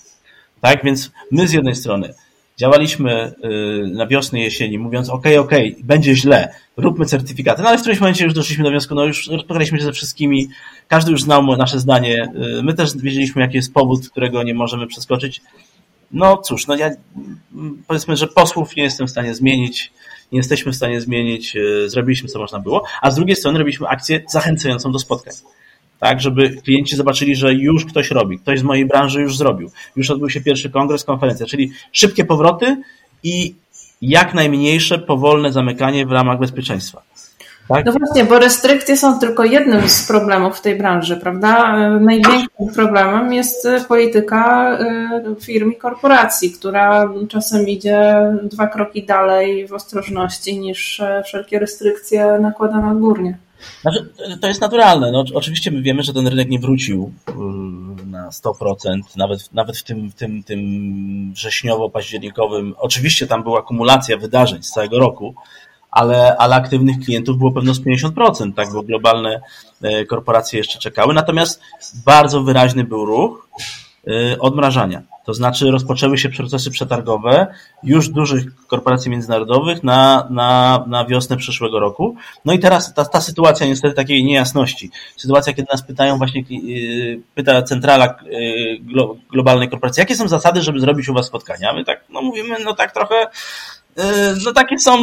Tak, 0.62 0.84
więc 0.84 1.12
my 1.32 1.48
z 1.48 1.54
jednej 1.54 1.76
strony 1.76 2.14
działaliśmy 2.58 3.34
y, 3.46 3.88
na 3.88 4.08
wiosnę, 4.08 4.40
jesieni, 4.40 4.80
mówiąc 4.80 5.10
ok, 5.10 5.26
ok, 5.40 5.52
będzie 5.84 6.16
źle, 6.16 6.56
róbmy 6.78 7.06
certyfikaty, 7.06 7.62
no 7.62 7.68
ale 7.68 7.78
w 7.78 7.82
którymś 7.82 8.00
momencie 8.00 8.26
już 8.26 8.34
doszliśmy 8.34 8.64
do 8.64 8.70
wniosku, 8.70 8.96
no 8.96 9.06
już 9.06 9.28
rozmawialiśmy 9.28 9.80
się 9.80 9.86
ze 9.86 9.92
wszystkimi, 9.92 10.48
każdy 10.88 11.12
już 11.12 11.22
znał 11.22 11.58
nasze 11.58 11.80
zdanie, 11.80 12.32
y, 12.60 12.64
my 12.64 12.74
też 12.74 12.98
wiedzieliśmy, 12.98 13.42
jaki 13.42 13.56
jest 13.56 13.74
powód, 13.74 14.10
którego 14.10 14.44
nie 14.44 14.54
możemy 14.54 14.88
przeskoczyć. 14.88 15.42
No 16.12 16.38
cóż, 16.38 16.68
no 16.68 16.76
ja 16.76 16.92
powiedzmy, 17.88 18.18
że 18.18 18.28
posłów 18.28 18.76
nie 18.76 18.84
jestem 18.84 19.08
w 19.08 19.12
stanie 19.12 19.36
zmienić, 19.36 19.92
nie 20.32 20.38
jesteśmy 20.38 20.72
w 20.72 20.76
stanie 20.76 21.02
zmienić, 21.02 21.56
y, 21.56 21.90
zrobiliśmy 21.90 22.30
co 22.30 22.40
można 22.40 22.60
było, 22.60 22.84
a 23.02 23.12
z 23.12 23.16
drugiej 23.16 23.36
strony 23.36 23.60
robiliśmy 23.60 23.88
akcję 23.88 24.24
zachęcającą 24.28 24.92
do 24.92 25.00
spotkań 25.00 25.34
tak, 26.00 26.22
żeby 26.22 26.50
klienci 26.50 26.96
zobaczyli, 26.96 27.36
że 27.36 27.54
już 27.54 27.86
ktoś 27.86 28.12
robi, 28.12 28.40
ktoś 28.40 28.60
z 28.60 28.64
mojej 28.64 28.86
branży 28.86 29.22
już 29.22 29.38
zrobił, 29.38 29.72
już 29.96 30.10
odbył 30.10 30.30
się 30.30 30.42
pierwszy 30.42 30.70
kongres, 30.70 31.04
konferencja, 31.04 31.46
czyli 31.46 31.72
szybkie 31.92 32.26
powroty 32.26 32.82
i 33.24 33.56
jak 34.02 34.34
najmniejsze 34.34 35.00
powolne 35.00 35.52
zamykanie 35.52 36.06
w 36.06 36.12
ramach 36.12 36.40
bezpieczeństwa. 36.40 37.02
Tak? 37.68 37.86
No 37.86 37.92
właśnie, 37.92 38.26
bo 38.26 38.40
restrykcje 38.40 38.98
są 38.98 39.20
tylko 39.20 39.44
jednym 39.44 39.90
z 39.90 40.08
problemów 40.08 40.58
w 40.58 40.62
tej 40.62 40.78
branży, 40.78 41.18
prawda? 41.18 41.78
Największym 42.00 42.74
problemem 42.76 43.34
jest 43.34 43.68
polityka 43.88 44.74
y, 45.38 45.42
firm 45.42 45.72
i 45.72 45.76
korporacji, 45.76 46.52
która 46.52 47.14
czasem 47.30 47.68
idzie 47.68 48.16
dwa 48.44 48.68
kroki 48.68 49.06
dalej 49.06 49.68
w 49.68 49.74
ostrożności 49.74 50.60
niż 50.60 51.00
e, 51.00 51.24
wszelkie 51.26 51.60
restrykcje 51.60 52.40
nakładane 52.42 52.92
odgórnie. 52.92 53.38
Znaczy, 53.82 54.10
to 54.42 54.48
jest 54.48 54.62
naturalne. 54.62 55.12
No, 55.12 55.24
oczywiście 55.34 55.72
my 55.72 55.82
wiemy, 55.82 56.04
że 56.04 56.14
ten 56.14 56.28
rynek 56.28 56.50
nie 56.50 56.60
wrócił 56.60 57.14
y, 57.30 57.34
na 58.06 58.30
100%, 58.30 59.02
nawet, 59.16 59.54
nawet 59.54 59.78
w 59.78 59.84
tym, 59.84 60.12
tym, 60.12 60.44
tym 60.44 60.60
wrześniowo-październikowym. 61.34 62.74
Oczywiście 62.78 63.28
tam 63.28 63.44
była 63.44 63.60
akumulacja 63.60 64.18
wydarzeń 64.18 64.64
z 64.64 64.72
całego 64.72 65.00
roku, 65.00 65.36
ale, 65.92 66.38
ale 66.38 66.56
aktywnych 66.56 67.00
klientów 67.00 67.38
było 67.38 67.52
pewno 67.52 67.74
z 67.74 67.82
50%, 67.82 68.54
tak, 68.54 68.74
bo 68.74 68.84
globalne 68.84 69.42
e, 69.82 70.06
korporacje 70.06 70.58
jeszcze 70.58 70.80
czekały. 70.80 71.14
Natomiast 71.14 71.62
bardzo 72.06 72.44
wyraźny 72.44 72.84
był 72.84 73.06
ruch 73.06 73.50
e, 74.08 74.40
odmrażania. 74.40 75.13
To 75.26 75.34
znaczy 75.34 75.72
rozpoczęły 75.72 76.18
się 76.18 76.30
procesy 76.30 76.72
przetargowe 76.72 77.48
już 77.84 78.10
dużych 78.10 78.66
korporacji 78.68 79.12
międzynarodowych 79.12 79.84
na, 79.84 80.28
na, 80.30 80.84
na 80.88 81.06
wiosnę 81.06 81.38
przyszłego 81.38 81.80
roku. 81.80 82.16
No 82.46 82.54
i 82.54 82.60
teraz 82.60 82.94
ta, 82.94 83.06
ta 83.06 83.22
sytuacja 83.22 83.68
niestety 83.68 83.96
takiej 83.96 84.24
niejasności. 84.24 84.92
Sytuacja, 85.18 85.54
kiedy 85.54 85.68
nas 85.72 85.84
pytają 85.84 86.18
właśnie, 86.18 86.42
e, 86.42 86.46
pyta 87.36 87.62
centrala 87.62 88.16
globalnej 89.32 89.70
korporacji, 89.70 90.02
jakie 90.02 90.16
są 90.16 90.28
zasady, 90.28 90.62
żeby 90.62 90.80
zrobić 90.80 91.10
u 91.10 91.14
was 91.14 91.26
spotkania? 91.26 91.74
My 91.74 91.86
tak, 91.86 92.04
no 92.10 92.22
mówimy, 92.22 92.56
no 92.66 92.74
tak 92.74 92.94
trochę 92.94 93.28
no 94.46 94.52
takie 94.54 94.80
są 94.80 94.98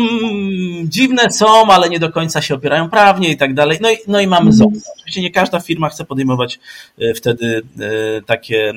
dziwne 0.85 1.31
są, 1.31 1.66
ale 1.66 1.88
nie 1.88 1.98
do 1.98 2.12
końca 2.12 2.42
się 2.42 2.55
opierają 2.55 2.90
prawnie 2.90 3.29
i 3.29 3.37
tak 3.37 3.55
dalej. 3.55 3.79
No 3.81 3.90
i, 3.90 3.96
no 4.07 4.20
i 4.20 4.26
mamy 4.26 4.53
ZOP. 4.53 4.72
Oczywiście 4.96 5.22
nie 5.22 5.31
każda 5.31 5.61
firma 5.61 5.88
chce 5.88 6.05
podejmować 6.05 6.61
e, 6.98 7.14
wtedy 7.14 7.62
e, 7.81 8.22
takie, 8.22 8.72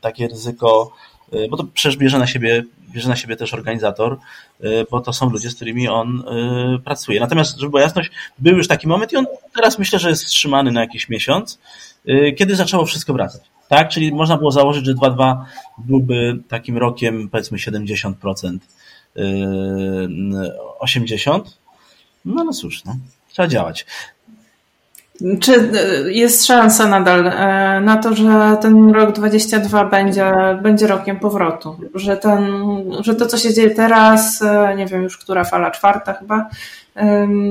takie 0.00 0.28
ryzyko, 0.28 0.92
bo 1.50 1.56
to 1.56 1.64
przecież 1.74 1.96
bierze 1.96 2.18
na 2.18 2.26
siebie, 2.26 2.64
bierze 2.90 3.08
na 3.08 3.16
siebie 3.16 3.36
też 3.36 3.54
organizator, 3.54 4.18
bo 4.90 5.00
to 5.00 5.12
są 5.12 5.30
ludzie, 5.30 5.50
z 5.50 5.54
którymi 5.54 5.88
on 5.88 6.22
pracuje. 6.84 7.20
Natomiast, 7.20 7.58
żeby 7.58 7.70
była 7.70 7.82
jasność, 7.82 8.10
był 8.38 8.56
już 8.56 8.68
taki 8.68 8.88
moment 8.88 9.12
i 9.12 9.16
on 9.16 9.26
teraz 9.54 9.78
myślę, 9.78 9.98
że 9.98 10.08
jest 10.08 10.24
wstrzymany 10.24 10.72
na 10.72 10.80
jakiś 10.80 11.08
miesiąc, 11.08 11.58
kiedy 12.36 12.56
zaczęło 12.56 12.84
wszystko 12.84 13.12
wracać. 13.12 13.42
Tak, 13.68 13.88
czyli 13.88 14.12
można 14.12 14.36
było 14.36 14.50
założyć, 14.50 14.86
że 14.86 14.94
2.2 14.94 15.36
byłby 15.78 16.38
takim 16.48 16.78
rokiem 16.78 17.28
powiedzmy 17.28 17.58
70% 17.58 18.58
80. 20.78 21.46
Yy, 21.46 21.52
no 22.24 22.44
no 22.44 22.52
cóż, 22.52 22.84
no, 22.84 22.96
trzeba 23.28 23.48
działać. 23.48 23.86
Czy 25.40 25.70
jest 26.10 26.46
szansa 26.46 26.88
nadal 26.88 27.24
yy, 27.24 27.30
na 27.86 27.96
to, 27.96 28.14
że 28.14 28.56
ten 28.62 28.90
rok 28.90 29.12
22 29.12 29.84
będzie, 29.84 30.32
będzie 30.62 30.86
rokiem 30.86 31.18
powrotu? 31.20 31.76
Że, 31.94 32.16
ten, 32.16 32.52
że 33.00 33.14
to, 33.14 33.26
co 33.26 33.38
się 33.38 33.54
dzieje 33.54 33.70
teraz, 33.70 34.44
nie 34.76 34.86
wiem 34.86 35.02
już, 35.02 35.18
która 35.18 35.44
fala, 35.44 35.70
czwarta 35.70 36.12
chyba, 36.12 36.48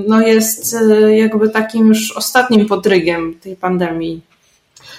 no 0.08 0.22
jest 0.22 0.76
jakby 1.10 1.50
takim 1.50 1.88
już 1.88 2.12
ostatnim 2.12 2.66
podrygiem 2.66 3.36
tej 3.42 3.56
pandemii. 3.56 4.22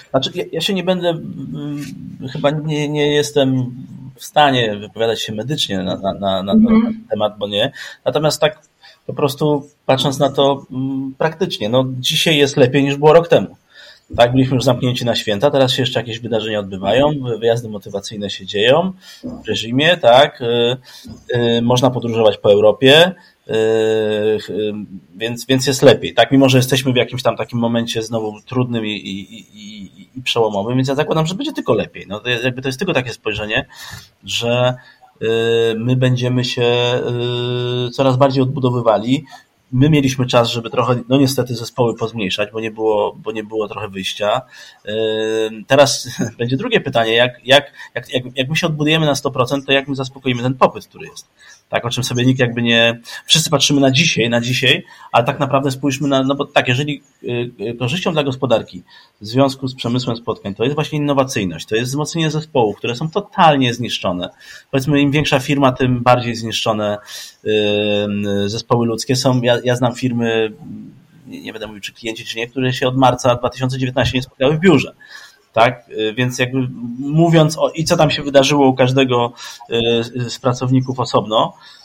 Znaczy, 0.09 0.31
ja, 0.35 0.43
ja 0.51 0.61
się 0.61 0.73
nie 0.73 0.83
będę, 0.83 1.09
mm, 1.09 1.85
chyba 2.33 2.49
nie, 2.51 2.89
nie 2.89 3.15
jestem 3.15 3.71
w 4.15 4.25
stanie 4.25 4.77
wypowiadać 4.77 5.21
się 5.21 5.33
medycznie 5.33 5.77
na, 5.77 5.95
na, 5.97 6.13
na, 6.13 6.43
na 6.43 6.51
mhm. 6.51 6.83
ten 6.83 7.03
temat, 7.09 7.37
bo 7.37 7.47
nie. 7.47 7.71
Natomiast 8.05 8.41
tak 8.41 8.59
po 9.05 9.13
prostu 9.13 9.69
patrząc 9.85 10.19
na 10.19 10.29
to 10.29 10.65
mm, 10.71 11.13
praktycznie, 11.17 11.69
no 11.69 11.85
dzisiaj 11.99 12.37
jest 12.37 12.57
lepiej 12.57 12.83
niż 12.83 12.97
było 12.97 13.13
rok 13.13 13.27
temu. 13.27 13.55
Tak, 14.15 14.31
byliśmy 14.31 14.55
już 14.55 14.63
zamknięci 14.63 15.05
na 15.05 15.15
święta, 15.15 15.51
teraz 15.51 15.71
się 15.71 15.81
jeszcze 15.81 15.99
jakieś 15.99 16.19
wydarzenia 16.19 16.59
odbywają, 16.59 17.09
wyjazdy 17.39 17.69
motywacyjne 17.69 18.29
się 18.29 18.45
dzieją 18.45 18.93
w 19.23 19.47
reżimie, 19.47 19.97
tak, 19.97 20.39
yy, 20.39 20.77
yy, 21.39 21.61
można 21.61 21.91
podróżować 21.91 22.37
po 22.37 22.51
Europie, 22.51 23.11
yy, 23.47 23.53
więc, 25.15 25.45
więc 25.45 25.67
jest 25.67 25.81
lepiej, 25.81 26.13
tak, 26.13 26.31
mimo 26.31 26.49
że 26.49 26.57
jesteśmy 26.57 26.93
w 26.93 26.95
jakimś 26.95 27.23
tam 27.23 27.37
takim 27.37 27.59
momencie 27.59 28.01
znowu 28.01 28.41
trudnym 28.41 28.85
i, 28.85 28.91
i, 28.91 29.39
i, 29.39 30.00
i 30.15 30.21
przełomowym, 30.21 30.75
więc 30.75 30.87
ja 30.87 30.95
zakładam, 30.95 31.27
że 31.27 31.35
będzie 31.35 31.53
tylko 31.53 31.73
lepiej. 31.73 32.05
No, 32.07 32.19
to 32.19 32.29
jest, 32.29 32.43
jakby 32.43 32.61
to 32.61 32.69
jest 32.69 32.79
tylko 32.79 32.93
takie 32.93 33.13
spojrzenie, 33.13 33.65
że 34.23 34.75
y, 35.21 35.27
my 35.77 35.95
będziemy 35.95 36.45
się 36.45 36.63
y, 37.87 37.91
coraz 37.91 38.17
bardziej 38.17 38.43
odbudowywali. 38.43 39.25
My 39.71 39.89
mieliśmy 39.89 40.25
czas, 40.27 40.49
żeby 40.49 40.69
trochę, 40.69 41.01
no 41.09 41.17
niestety, 41.17 41.55
zespoły 41.55 41.95
pozmniejszać, 41.95 42.49
bo 42.51 42.59
nie 42.59 42.71
było, 42.71 43.15
bo 43.15 43.31
nie 43.31 43.43
było 43.43 43.67
trochę 43.67 43.87
wyjścia. 43.87 44.41
Y, 44.85 44.91
teraz 45.67 46.07
będzie 46.39 46.57
drugie 46.57 46.81
pytanie, 46.81 47.13
jak, 47.13 47.45
jak, 47.45 47.71
jak, 47.95 48.23
jak 48.35 48.49
my 48.49 48.55
się 48.55 48.67
odbudujemy 48.67 49.05
na 49.05 49.13
100%, 49.13 49.65
to 49.65 49.71
jak 49.71 49.87
my 49.87 49.95
zaspokoimy 49.95 50.43
ten 50.43 50.53
popyt, 50.53 50.87
który 50.87 51.07
jest 51.07 51.27
tak, 51.71 51.85
o 51.85 51.89
czym 51.89 52.03
sobie 52.03 52.25
nikt 52.25 52.39
jakby 52.39 52.61
nie, 52.61 52.99
wszyscy 53.25 53.49
patrzymy 53.49 53.81
na 53.81 53.91
dzisiaj, 53.91 54.29
na 54.29 54.41
dzisiaj, 54.41 54.85
ale 55.11 55.23
tak 55.23 55.39
naprawdę 55.39 55.71
spójrzmy 55.71 56.07
na, 56.07 56.23
no 56.23 56.35
bo 56.35 56.45
tak, 56.45 56.67
jeżeli 56.67 57.03
y, 57.23 57.51
y, 57.61 57.75
korzyścią 57.79 58.13
dla 58.13 58.23
gospodarki 58.23 58.83
w 59.21 59.27
związku 59.27 59.67
z 59.67 59.75
przemysłem 59.75 60.17
spotkań 60.17 60.55
to 60.55 60.63
jest 60.63 60.75
właśnie 60.75 60.99
innowacyjność, 60.99 61.65
to 61.65 61.75
jest 61.75 61.91
wzmocnienie 61.91 62.31
zespołów, 62.31 62.77
które 62.77 62.95
są 62.95 63.09
totalnie 63.09 63.73
zniszczone. 63.73 64.29
Powiedzmy, 64.71 65.01
im 65.01 65.11
większa 65.11 65.39
firma, 65.39 65.71
tym 65.71 66.03
bardziej 66.03 66.35
zniszczone 66.35 66.97
zespoły 68.45 68.87
ludzkie 68.87 69.15
są. 69.15 69.41
Ja, 69.41 69.57
ja 69.63 69.75
znam 69.75 69.95
firmy, 69.95 70.53
nie, 71.27 71.41
nie 71.41 71.53
będę 71.53 71.67
mówił 71.67 71.81
czy 71.81 71.93
klienci, 71.93 72.25
czy 72.25 72.37
nie, 72.37 72.47
które 72.47 72.73
się 72.73 72.87
od 72.87 72.97
marca 72.97 73.35
2019 73.35 74.17
nie 74.17 74.23
spotkały 74.23 74.57
w 74.57 74.59
biurze 74.59 74.93
tak? 75.53 75.85
Więc 76.15 76.39
jakby 76.39 76.67
mówiąc 76.99 77.57
o 77.57 77.69
i 77.69 77.83
co 77.83 77.97
tam 77.97 78.11
się 78.11 78.23
wydarzyło 78.23 78.67
u 78.67 78.73
każdego 78.73 79.33
y, 79.69 80.29
z 80.29 80.39
pracowników 80.39 80.99
osobno, 80.99 81.53
y, 81.53 81.80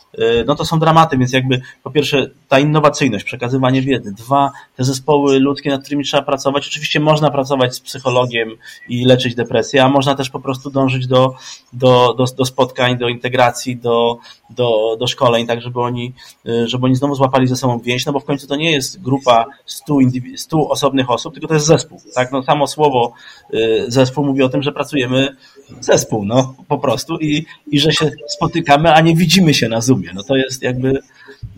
no 0.46 0.54
to 0.54 0.64
są 0.64 0.78
dramaty, 0.78 1.18
więc 1.18 1.32
jakby 1.32 1.60
po 1.82 1.90
pierwsze 1.90 2.30
ta 2.48 2.58
innowacyjność, 2.58 3.24
przekazywanie 3.24 3.82
wiedzy, 3.82 4.12
dwa, 4.12 4.52
te 4.76 4.84
zespoły 4.84 5.38
ludzkie, 5.38 5.70
nad 5.70 5.82
którymi 5.82 6.04
trzeba 6.04 6.22
pracować. 6.22 6.66
Oczywiście 6.66 7.00
można 7.00 7.30
pracować 7.30 7.74
z 7.74 7.80
psychologiem 7.80 8.50
i 8.88 9.04
leczyć 9.04 9.34
depresję, 9.34 9.84
a 9.84 9.88
można 9.88 10.14
też 10.14 10.30
po 10.30 10.40
prostu 10.40 10.70
dążyć 10.70 11.06
do, 11.06 11.34
do, 11.72 12.14
do, 12.18 12.24
do 12.36 12.44
spotkań, 12.44 12.98
do 12.98 13.08
integracji, 13.08 13.76
do, 13.76 14.18
do, 14.50 14.96
do 15.00 15.06
szkoleń, 15.06 15.46
tak 15.46 15.62
żeby 15.62 15.80
oni, 15.80 16.12
y, 16.48 16.68
żeby 16.68 16.86
oni 16.86 16.94
znowu 16.94 17.14
złapali 17.14 17.46
ze 17.46 17.56
sobą 17.56 17.78
więź, 17.78 18.06
no 18.06 18.12
bo 18.12 18.20
w 18.20 18.24
końcu 18.24 18.46
to 18.46 18.56
nie 18.56 18.72
jest 18.72 19.02
grupa 19.02 19.46
stu, 19.66 19.98
stu 20.36 20.70
osobnych 20.70 21.10
osób, 21.10 21.34
tylko 21.34 21.48
to 21.48 21.54
jest 21.54 21.66
zespół. 21.66 22.00
Tak? 22.14 22.32
No, 22.32 22.42
samo 22.42 22.66
słowo 22.66 23.12
y, 23.54 23.84
zespół 23.88 24.24
mówi 24.24 24.42
o 24.42 24.48
tym, 24.48 24.62
że 24.62 24.72
pracujemy 24.72 25.36
zespół, 25.80 26.24
no 26.24 26.54
po 26.68 26.78
prostu 26.78 27.18
i, 27.18 27.46
i 27.70 27.80
że 27.80 27.92
się 27.92 28.10
spotykamy, 28.28 28.92
a 28.92 29.00
nie 29.00 29.16
widzimy 29.16 29.54
się 29.54 29.68
na 29.68 29.80
No 30.14 30.22
to 30.22 30.36
jest 30.36 30.62
jakby 30.62 30.98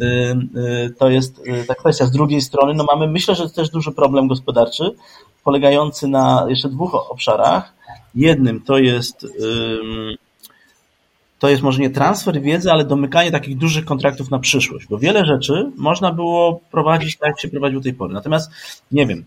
y, 0.01 0.94
to 0.98 1.11
jest 1.11 1.42
ta 1.68 1.74
kwestia. 1.74 2.07
Z 2.07 2.11
drugiej 2.11 2.40
strony, 2.40 2.74
no 2.74 2.85
mamy, 2.85 3.09
myślę, 3.09 3.35
że 3.35 3.51
też 3.51 3.70
duży 3.70 3.92
problem 3.92 4.29
gospodarczy, 4.29 4.94
polegający 5.44 6.09
na 6.09 6.46
jeszcze 6.48 6.68
dwóch 6.68 6.94
obszarach. 6.94 7.74
Jednym 8.14 8.61
to 8.61 8.79
jest 8.79 9.27
to 11.38 11.48
jest 11.48 11.62
może 11.62 11.81
nie 11.81 11.90
transfer 11.90 12.40
wiedzy, 12.40 12.72
ale 12.72 12.85
domykanie 12.85 13.31
takich 13.31 13.59
dużych 13.59 13.85
kontraktów 13.85 14.31
na 14.31 14.38
przyszłość, 14.38 14.87
bo 14.87 14.98
wiele 14.98 15.24
rzeczy 15.24 15.70
można 15.77 16.12
było 16.12 16.61
prowadzić 16.70 17.16
tak, 17.16 17.29
jak 17.29 17.40
się 17.40 17.48
prowadził 17.48 17.81
do 17.81 17.85
tej 17.85 17.94
pory. 17.94 18.14
Natomiast, 18.14 18.51
nie 18.92 19.07
wiem, 19.07 19.24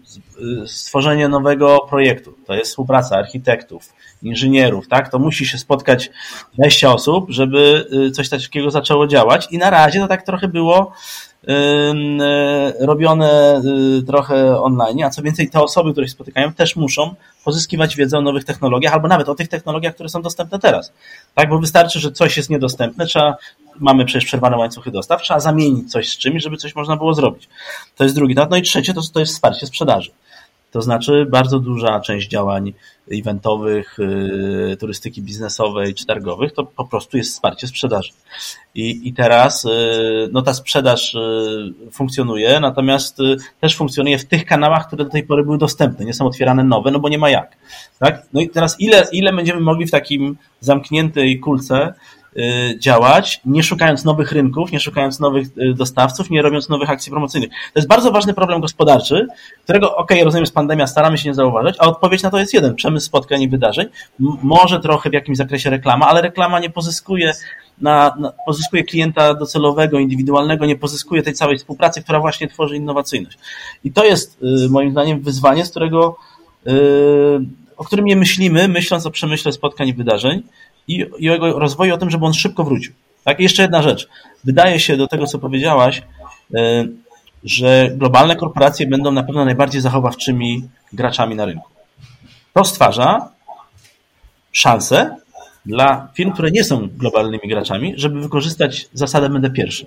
stworzenie 0.65 1.27
nowego 1.27 1.79
projektu, 1.89 2.33
to 2.45 2.53
jest 2.53 2.71
współpraca 2.71 3.17
architektów, 3.17 3.93
inżynierów, 4.23 4.87
tak, 4.87 5.11
to 5.11 5.19
musi 5.19 5.45
się 5.45 5.57
spotkać 5.57 6.11
20 6.53 6.93
osób, 6.93 7.25
żeby 7.29 7.87
y, 8.07 8.11
coś 8.11 8.29
takiego 8.29 8.71
zaczęło 8.71 9.07
działać. 9.07 9.47
I 9.51 9.57
na 9.57 9.69
razie 9.69 9.99
to 9.99 10.07
tak 10.07 10.25
trochę 10.25 10.47
było 10.47 10.91
E, 11.47 11.93
robione 12.79 13.61
y, 13.99 14.03
trochę 14.03 14.61
online, 14.61 15.03
a 15.03 15.09
co 15.09 15.21
więcej, 15.21 15.49
te 15.49 15.61
osoby, 15.61 15.91
które 15.91 16.07
się 16.07 16.13
spotykają, 16.13 16.53
też 16.53 16.75
muszą 16.75 17.15
pozyskiwać 17.43 17.95
wiedzę 17.95 18.17
o 18.17 18.21
nowych 18.21 18.43
technologiach, 18.43 18.93
albo 18.93 19.07
nawet 19.07 19.29
o 19.29 19.35
tych 19.35 19.47
technologiach, 19.47 19.93
które 19.93 20.09
są 20.09 20.21
dostępne 20.21 20.59
teraz. 20.59 20.93
Tak, 21.35 21.49
bo 21.49 21.59
wystarczy, 21.59 21.99
że 21.99 22.11
coś 22.11 22.37
jest 22.37 22.49
niedostępne, 22.49 23.05
trzeba, 23.05 23.37
mamy 23.79 24.05
przecież 24.05 24.25
przerwane 24.25 24.57
łańcuchy 24.57 24.91
dostaw, 24.91 25.21
trzeba 25.21 25.39
zamienić 25.39 25.91
coś 25.91 26.09
z 26.09 26.17
czymś, 26.17 26.43
żeby 26.43 26.57
coś 26.57 26.75
można 26.75 26.95
było 26.95 27.13
zrobić. 27.13 27.49
To 27.95 28.03
jest 28.03 28.15
drugi 28.15 28.35
temat. 28.35 28.49
No 28.49 28.57
i 28.57 28.61
trzecie 28.61 28.93
to, 28.93 29.01
to 29.13 29.19
jest 29.19 29.33
wsparcie 29.33 29.67
sprzedaży. 29.67 30.11
To 30.71 30.81
znaczy 30.81 31.25
bardzo 31.29 31.59
duża 31.59 31.99
część 31.99 32.27
działań 32.27 32.73
eventowych, 33.11 33.99
y, 33.99 34.77
turystyki 34.79 35.21
biznesowej 35.21 35.93
czy 35.93 36.05
targowych, 36.05 36.53
to 36.53 36.63
po 36.63 36.85
prostu 36.85 37.17
jest 37.17 37.33
wsparcie 37.33 37.67
sprzedaży. 37.67 38.11
I, 38.75 39.07
i 39.07 39.13
teraz 39.13 39.65
y, 39.65 39.69
no 40.31 40.41
ta 40.41 40.53
sprzedaż 40.53 41.15
y, 41.15 41.73
funkcjonuje, 41.91 42.59
natomiast 42.59 43.17
też 43.61 43.75
funkcjonuje 43.75 44.17
w 44.17 44.25
tych 44.25 44.45
kanałach, 44.45 44.87
które 44.87 45.05
do 45.05 45.09
tej 45.09 45.23
pory 45.23 45.43
były 45.43 45.57
dostępne, 45.57 46.05
nie 46.05 46.13
są 46.13 46.25
otwierane 46.25 46.63
nowe, 46.63 46.91
no 46.91 46.99
bo 46.99 47.09
nie 47.09 47.17
ma 47.17 47.29
jak. 47.29 47.57
Tak? 47.99 48.23
No 48.33 48.41
i 48.41 48.49
teraz 48.49 48.79
ile, 48.79 49.07
ile 49.11 49.33
będziemy 49.33 49.59
mogli 49.59 49.85
w 49.87 49.91
takim 49.91 50.37
zamkniętej 50.59 51.39
kulce 51.39 51.93
działać, 52.79 53.41
nie 53.45 53.63
szukając 53.63 54.03
nowych 54.03 54.31
rynków, 54.31 54.71
nie 54.71 54.79
szukając 54.79 55.19
nowych 55.19 55.47
y, 55.57 55.73
dostawców, 55.73 56.29
nie 56.29 56.41
robiąc 56.41 56.69
nowych 56.69 56.89
akcji 56.89 57.11
promocyjnych. 57.11 57.49
To 57.49 57.79
jest 57.79 57.87
bardzo 57.87 58.11
ważny 58.11 58.33
problem 58.33 58.61
gospodarczy, 58.61 59.27
którego, 59.63 59.95
ok, 59.95 60.11
rozumiem, 60.23 60.43
jest 60.43 60.53
pandemia, 60.53 60.87
staramy 60.87 61.17
się 61.17 61.29
nie 61.29 61.35
zauważyć, 61.35 61.75
a 61.79 61.87
odpowiedź 61.87 62.23
na 62.23 62.29
to 62.29 62.39
jest 62.39 62.53
jeden, 62.53 62.75
przemysł 62.75 63.05
spotkań 63.05 63.41
i 63.41 63.49
wydarzeń. 63.49 63.87
Może 64.43 64.79
trochę 64.79 65.09
w 65.09 65.13
jakimś 65.13 65.37
zakresie 65.37 65.69
reklama, 65.69 66.07
ale 66.07 66.21
reklama 66.21 66.59
nie 66.59 66.69
pozyskuje 66.69 67.33
na, 67.81 68.15
na, 68.19 68.33
pozyskuje 68.45 68.83
klienta 68.83 69.33
docelowego, 69.33 69.99
indywidualnego, 69.99 70.65
nie 70.65 70.75
pozyskuje 70.75 71.23
tej 71.23 71.33
całej 71.33 71.57
współpracy, 71.57 72.03
która 72.03 72.19
właśnie 72.19 72.47
tworzy 72.47 72.75
innowacyjność. 72.75 73.37
I 73.83 73.91
to 73.91 74.05
jest 74.05 74.39
moim 74.69 74.91
zdaniem 74.91 75.21
wyzwanie, 75.21 75.65
z 75.65 75.69
którego 75.69 76.17
o 77.77 77.83
którym 77.83 78.05
nie 78.05 78.15
myślimy, 78.15 78.67
myśląc 78.67 79.05
o 79.05 79.11
przemyśle 79.11 79.51
spotkań 79.51 79.87
i 79.87 79.93
wydarzeń 79.93 80.43
i, 80.95 81.05
jego 81.19 81.59
rozwoju, 81.59 81.93
o 81.93 81.97
tym, 81.97 82.09
żeby 82.09 82.25
on 82.25 82.33
szybko 82.33 82.63
wrócił. 82.63 82.93
Tak, 83.23 83.39
I 83.39 83.43
jeszcze 83.43 83.61
jedna 83.61 83.81
rzecz. 83.81 84.09
Wydaje 84.43 84.79
się 84.79 84.97
do 84.97 85.07
tego, 85.07 85.27
co 85.27 85.39
powiedziałaś, 85.39 86.01
e, 86.55 86.85
że 87.43 87.89
globalne 87.95 88.35
korporacje 88.35 88.87
będą 88.87 89.11
na 89.11 89.23
pewno 89.23 89.45
najbardziej 89.45 89.81
zachowawczymi 89.81 90.69
graczami 90.93 91.35
na 91.35 91.45
rynku. 91.45 91.69
To 92.53 92.65
stwarza 92.65 93.29
szansę 94.51 95.15
dla 95.65 96.07
firm, 96.13 96.31
które 96.31 96.51
nie 96.51 96.63
są 96.63 96.87
globalnymi 96.97 97.49
graczami, 97.49 97.93
żeby 97.97 98.21
wykorzystać 98.21 98.89
zasadę 98.93 99.29
będę 99.29 99.49
pierwszy. 99.49 99.85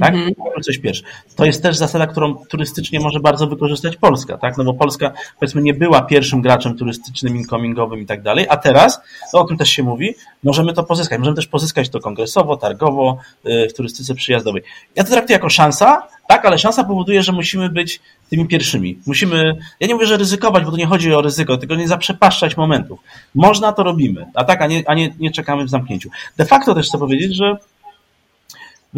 Tak? 0.00 0.14
-hmm. 0.14 0.32
Coś 0.62 0.78
pierwsze. 0.78 1.02
To 1.36 1.44
jest 1.44 1.62
też 1.62 1.76
zasada, 1.76 2.06
którą 2.06 2.34
turystycznie 2.34 3.00
może 3.00 3.20
bardzo 3.20 3.46
wykorzystać 3.46 3.96
Polska, 3.96 4.38
tak? 4.38 4.56
No 4.58 4.64
bo 4.64 4.74
Polska, 4.74 5.12
powiedzmy, 5.40 5.62
nie 5.62 5.74
była 5.74 6.02
pierwszym 6.02 6.42
graczem 6.42 6.76
turystycznym, 6.76 7.36
incomingowym 7.36 8.00
i 8.00 8.06
tak 8.06 8.22
dalej, 8.22 8.46
a 8.48 8.56
teraz, 8.56 9.00
no 9.34 9.40
o 9.40 9.44
tym 9.44 9.56
też 9.56 9.70
się 9.70 9.82
mówi, 9.82 10.14
możemy 10.42 10.72
to 10.72 10.84
pozyskać. 10.84 11.18
Możemy 11.18 11.36
też 11.36 11.46
pozyskać 11.46 11.88
to 11.88 12.00
kongresowo, 12.00 12.56
targowo, 12.56 13.18
yy, 13.44 13.68
w 13.68 13.74
turystyce 13.74 14.14
przyjazdowej. 14.14 14.62
Ja 14.96 15.04
to 15.04 15.10
traktuję 15.10 15.34
jako 15.34 15.48
szansa, 15.48 16.02
tak, 16.28 16.44
ale 16.44 16.58
szansa 16.58 16.84
powoduje, 16.84 17.22
że 17.22 17.32
musimy 17.32 17.68
być 17.68 18.00
tymi 18.30 18.46
pierwszymi. 18.46 18.98
Musimy, 19.06 19.56
ja 19.80 19.86
nie 19.86 19.94
mówię, 19.94 20.06
że 20.06 20.16
ryzykować, 20.16 20.64
bo 20.64 20.70
to 20.70 20.76
nie 20.76 20.86
chodzi 20.86 21.14
o 21.14 21.22
ryzyko, 21.22 21.56
tylko 21.56 21.74
nie 21.74 21.88
zaprzepaszczać 21.88 22.56
momentów. 22.56 23.00
Można, 23.34 23.72
to 23.72 23.82
robimy, 23.82 24.26
a 24.34 24.44
tak, 24.44 24.62
a 24.62 24.66
nie, 24.66 24.82
a 24.86 24.94
nie, 24.94 25.14
nie 25.18 25.30
czekamy 25.30 25.64
w 25.64 25.68
zamknięciu. 25.68 26.10
De 26.36 26.44
facto 26.44 26.74
też 26.74 26.88
chcę 26.88 26.98
powiedzieć, 26.98 27.36
że 27.36 27.56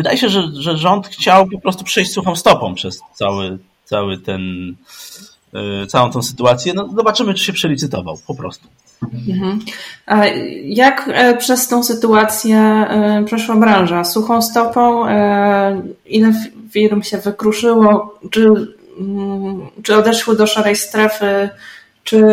wydaje 0.01 0.19
się, 0.19 0.29
że, 0.29 0.43
że 0.53 0.77
rząd 0.77 1.09
chciał 1.09 1.49
po 1.49 1.61
prostu 1.61 1.85
przejść 1.85 2.13
suchą 2.13 2.37
stopą 2.37 2.75
przez 2.75 3.01
cały, 3.15 3.59
cały 3.85 4.19
ten, 4.19 4.43
yy, 5.53 5.87
całą 5.87 6.11
tą 6.11 6.23
sytuację. 6.23 6.73
No, 6.75 6.89
zobaczymy, 6.97 7.35
czy 7.35 7.45
się 7.45 7.53
przelicytował, 7.53 8.19
po 8.27 8.35
prostu. 8.35 8.69
Mhm. 9.29 9.59
A 10.07 10.27
jak 10.65 11.11
e, 11.13 11.37
przez 11.37 11.69
tą 11.69 11.83
sytuację 11.83 12.57
e, 12.57 13.23
przeszła 13.27 13.57
branża? 13.57 14.05
Suchą 14.05 14.43
stopą? 14.43 15.09
E, 15.09 15.83
ile 16.07 16.33
firm 16.71 17.03
się 17.03 17.19
wykruszyło? 17.19 18.19
Czy, 18.31 18.47
mm, 19.01 19.61
czy 19.83 19.97
odeszły 19.97 20.37
do 20.37 20.47
szarej 20.47 20.77
strefy? 20.77 21.49
Czy 22.05 22.25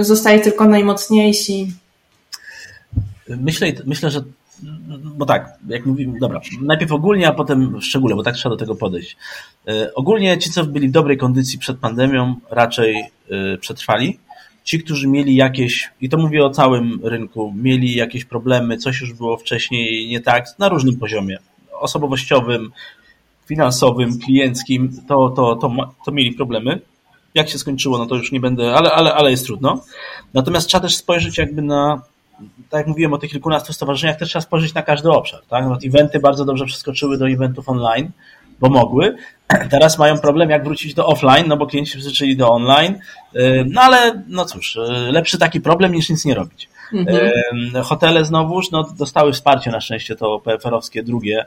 zostali 0.00 0.40
tylko 0.40 0.64
najmocniejsi? 0.64 1.72
Myślę, 3.28 3.72
myślę, 3.86 4.10
że 4.10 4.22
bo 4.88 5.26
tak, 5.26 5.58
jak 5.68 5.86
mówimy, 5.86 6.18
dobra, 6.20 6.40
najpierw 6.60 6.92
ogólnie, 6.92 7.28
a 7.28 7.32
potem 7.32 7.80
w 7.80 7.84
szczególe, 7.84 8.16
bo 8.16 8.22
tak 8.22 8.34
trzeba 8.34 8.54
do 8.54 8.58
tego 8.58 8.74
podejść. 8.74 9.16
E, 9.68 9.94
ogólnie 9.94 10.38
ci, 10.38 10.50
co 10.50 10.64
byli 10.64 10.88
w 10.88 10.90
dobrej 10.90 11.16
kondycji 11.16 11.58
przed 11.58 11.78
pandemią, 11.78 12.34
raczej 12.50 13.04
e, 13.30 13.58
przetrwali. 13.58 14.18
Ci, 14.64 14.82
którzy 14.84 15.08
mieli 15.08 15.34
jakieś, 15.34 15.90
i 16.00 16.08
to 16.08 16.18
mówię 16.18 16.44
o 16.44 16.50
całym 16.50 17.00
rynku, 17.02 17.54
mieli 17.56 17.94
jakieś 17.94 18.24
problemy, 18.24 18.76
coś 18.76 19.00
już 19.00 19.12
było 19.12 19.36
wcześniej 19.36 20.08
nie 20.08 20.20
tak, 20.20 20.46
na 20.58 20.68
różnym 20.68 20.96
poziomie, 20.96 21.38
osobowościowym, 21.72 22.70
finansowym, 23.46 24.18
klienckim, 24.18 24.92
to, 25.08 25.30
to, 25.30 25.56
to, 25.56 25.94
to 26.04 26.12
mieli 26.12 26.32
problemy. 26.32 26.80
Jak 27.34 27.48
się 27.48 27.58
skończyło, 27.58 27.98
no 27.98 28.06
to 28.06 28.14
już 28.14 28.32
nie 28.32 28.40
będę, 28.40 28.74
ale, 28.74 28.92
ale, 28.92 29.14
ale 29.14 29.30
jest 29.30 29.46
trudno. 29.46 29.84
Natomiast 30.34 30.68
trzeba 30.68 30.82
też 30.82 30.96
spojrzeć 30.96 31.38
jakby 31.38 31.62
na 31.62 32.02
tak 32.70 32.78
jak 32.78 32.86
mówiłem 32.86 33.12
o 33.12 33.18
tych 33.18 33.30
kilkunastu 33.30 33.72
stowarzyszeniach, 33.72 34.16
też 34.18 34.28
trzeba 34.28 34.42
spojrzeć 34.42 34.74
na 34.74 34.82
każdy 34.82 35.10
obszar. 35.10 35.40
Tak? 35.48 35.64
No, 35.64 35.78
eventy 35.86 36.20
bardzo 36.20 36.44
dobrze 36.44 36.64
przeskoczyły 36.64 37.18
do 37.18 37.28
eventów 37.28 37.68
online, 37.68 38.10
bo 38.60 38.68
mogły. 38.68 39.16
Teraz 39.70 39.98
mają 39.98 40.18
problem, 40.18 40.50
jak 40.50 40.64
wrócić 40.64 40.94
do 40.94 41.06
offline, 41.06 41.48
no 41.48 41.56
bo 41.56 41.66
klienci 41.66 41.92
przyzwyczaili 41.92 42.36
do 42.36 42.50
online. 42.50 42.98
No 43.66 43.80
ale 43.80 44.22
no 44.28 44.44
cóż, 44.44 44.78
lepszy 45.10 45.38
taki 45.38 45.60
problem 45.60 45.92
niż 45.92 46.08
nic 46.10 46.24
nie 46.24 46.34
robić. 46.34 46.68
Mhm. 46.92 47.30
Hotele 47.84 48.24
znowuż 48.24 48.70
no, 48.70 48.82
dostały 48.98 49.32
wsparcie 49.32 49.70
na 49.70 49.80
szczęście 49.80 50.16
to 50.16 50.40
PFR-owskie 50.44 51.02
drugie, 51.02 51.46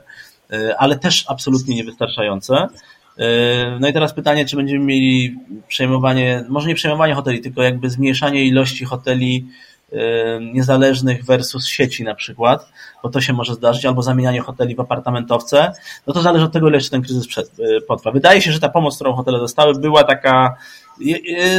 ale 0.78 0.98
też 0.98 1.24
absolutnie 1.28 1.76
niewystarczające. 1.76 2.68
No 3.80 3.88
i 3.88 3.92
teraz 3.92 4.14
pytanie, 4.14 4.46
czy 4.46 4.56
będziemy 4.56 4.84
mieli 4.84 5.36
przejmowanie, 5.68 6.44
może 6.48 6.68
nie 6.68 6.74
przejmowanie 6.74 7.14
hoteli, 7.14 7.40
tylko 7.40 7.62
jakby 7.62 7.90
zmniejszanie 7.90 8.44
ilości 8.44 8.84
hoteli 8.84 9.46
niezależnych 10.52 11.24
versus 11.24 11.66
sieci 11.66 12.04
na 12.04 12.14
przykład, 12.14 12.72
bo 13.02 13.08
to 13.08 13.20
się 13.20 13.32
może 13.32 13.54
zdarzyć, 13.54 13.86
albo 13.86 14.02
zamienianie 14.02 14.40
hoteli 14.40 14.74
w 14.74 14.80
apartamentowce, 14.80 15.72
no 16.06 16.14
to 16.14 16.22
zależy 16.22 16.44
od 16.44 16.52
tego, 16.52 16.68
ile 16.68 16.76
jeszcze 16.76 16.90
ten 16.90 17.02
kryzys 17.02 17.38
y, 17.38 17.80
potrwa. 17.88 18.10
Wydaje 18.10 18.42
się, 18.42 18.52
że 18.52 18.60
ta 18.60 18.68
pomoc, 18.68 18.94
którą 18.94 19.12
hotele 19.12 19.38
dostały, 19.38 19.74
była 19.74 20.04
taka, 20.04 20.56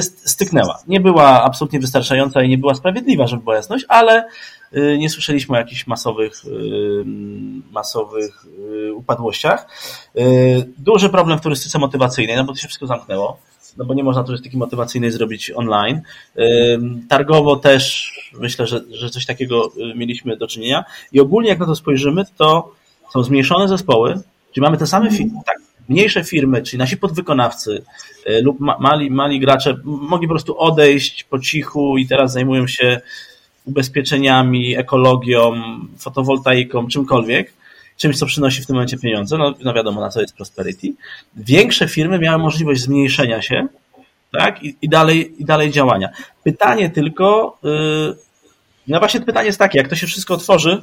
styknęła. 0.10 0.80
Nie 0.88 1.00
była 1.00 1.44
absolutnie 1.44 1.80
wystarczająca 1.80 2.44
i 2.44 2.50
nie 2.50 2.58
była 2.58 2.76
sprawiedliwa, 2.76 3.28
żeby 3.28 3.44
była 3.44 3.56
jasność, 3.56 3.86
ale 3.88 4.26
y, 4.78 4.98
nie 5.00 5.10
słyszeliśmy 5.10 5.56
o 5.56 5.60
jakichś 5.60 5.88
masowych, 5.88 6.34
masowych 7.72 8.46
upadłościach. 8.96 9.68
Duży 10.78 11.10
problem 11.10 11.40
w 11.40 11.42
turystyce 11.42 11.80
motywacyjnej, 11.80 12.36
no 12.36 12.44
bo 12.44 12.54
to 12.54 12.60
się 12.60 12.68
wszystko 12.68 12.88
zamknęło 12.88 13.40
no 13.78 13.86
bo 13.86 13.94
nie 13.94 14.04
można 14.04 14.24
turystyki 14.24 14.58
motywacyjnej 14.58 15.12
zrobić 15.12 15.52
online. 15.56 16.02
Targowo 17.10 17.56
też 17.56 18.14
myślę, 18.40 18.68
że, 18.68 18.82
że 18.92 19.10
coś 19.10 19.26
takiego 19.26 19.72
y, 19.78 19.96
mieliśmy 19.96 20.38
do 20.38 20.48
czynienia. 20.48 20.84
I 21.12 21.20
ogólnie 21.20 21.50
jak 21.50 21.60
na 21.60 21.66
to 21.66 21.76
spojrzymy, 21.76 22.24
to 22.38 22.72
są 23.14 23.24
zmniejszone 23.24 23.68
zespoły, 23.68 24.20
czyli 24.54 24.64
mamy 24.64 24.78
te 24.78 24.88
same 24.88 25.12
firmy, 25.12 25.40
tak, 25.46 25.58
mniejsze 25.90 26.24
firmy, 26.24 26.62
czyli 26.62 26.78
nasi 26.78 26.98
podwykonawcy 26.98 27.84
y, 28.30 28.42
lub 28.42 28.60
mali, 28.60 29.12
mali 29.12 29.40
gracze 29.40 29.76
mogli 29.84 30.28
po 30.28 30.34
prostu 30.34 30.60
odejść 30.60 31.24
po 31.24 31.40
cichu 31.40 31.98
i 31.98 32.08
teraz 32.08 32.34
zajmują 32.34 32.68
się 32.68 33.02
ubezpieczeniami, 33.66 34.78
ekologią, 34.78 35.54
fotowoltaiką, 35.98 36.88
czymkolwiek 36.88 37.54
czymś, 37.98 38.18
co 38.18 38.26
przynosi 38.26 38.62
w 38.62 38.66
tym 38.66 38.76
momencie 38.76 38.98
pieniądze, 38.98 39.38
no, 39.38 39.54
no 39.64 39.74
wiadomo 39.74 40.02
na 40.02 40.10
co 40.10 40.22
jest 40.22 40.36
prosperity. 40.36 40.94
Większe 41.36 41.88
firmy 41.88 42.20
miały 42.20 42.44
możliwość 42.44 42.82
zmniejszenia 42.82 43.42
się, 43.42 43.68
tak, 44.32 44.64
i, 44.64 44.78
i, 44.82 44.90
dalej, 44.90 45.42
i 45.42 45.46
dalej 45.46 45.72
działania. 45.72 46.10
Pytanie 46.44 46.90
tylko, 46.90 47.58
yy, 47.64 48.16
no 48.88 49.00
właśnie 49.00 49.22
pytanie 49.22 49.46
jest 49.46 49.60
takie, 49.60 49.78
jak 49.78 49.88
to 49.88 49.96
się 49.96 50.08
wszystko 50.08 50.34
otworzy, 50.34 50.82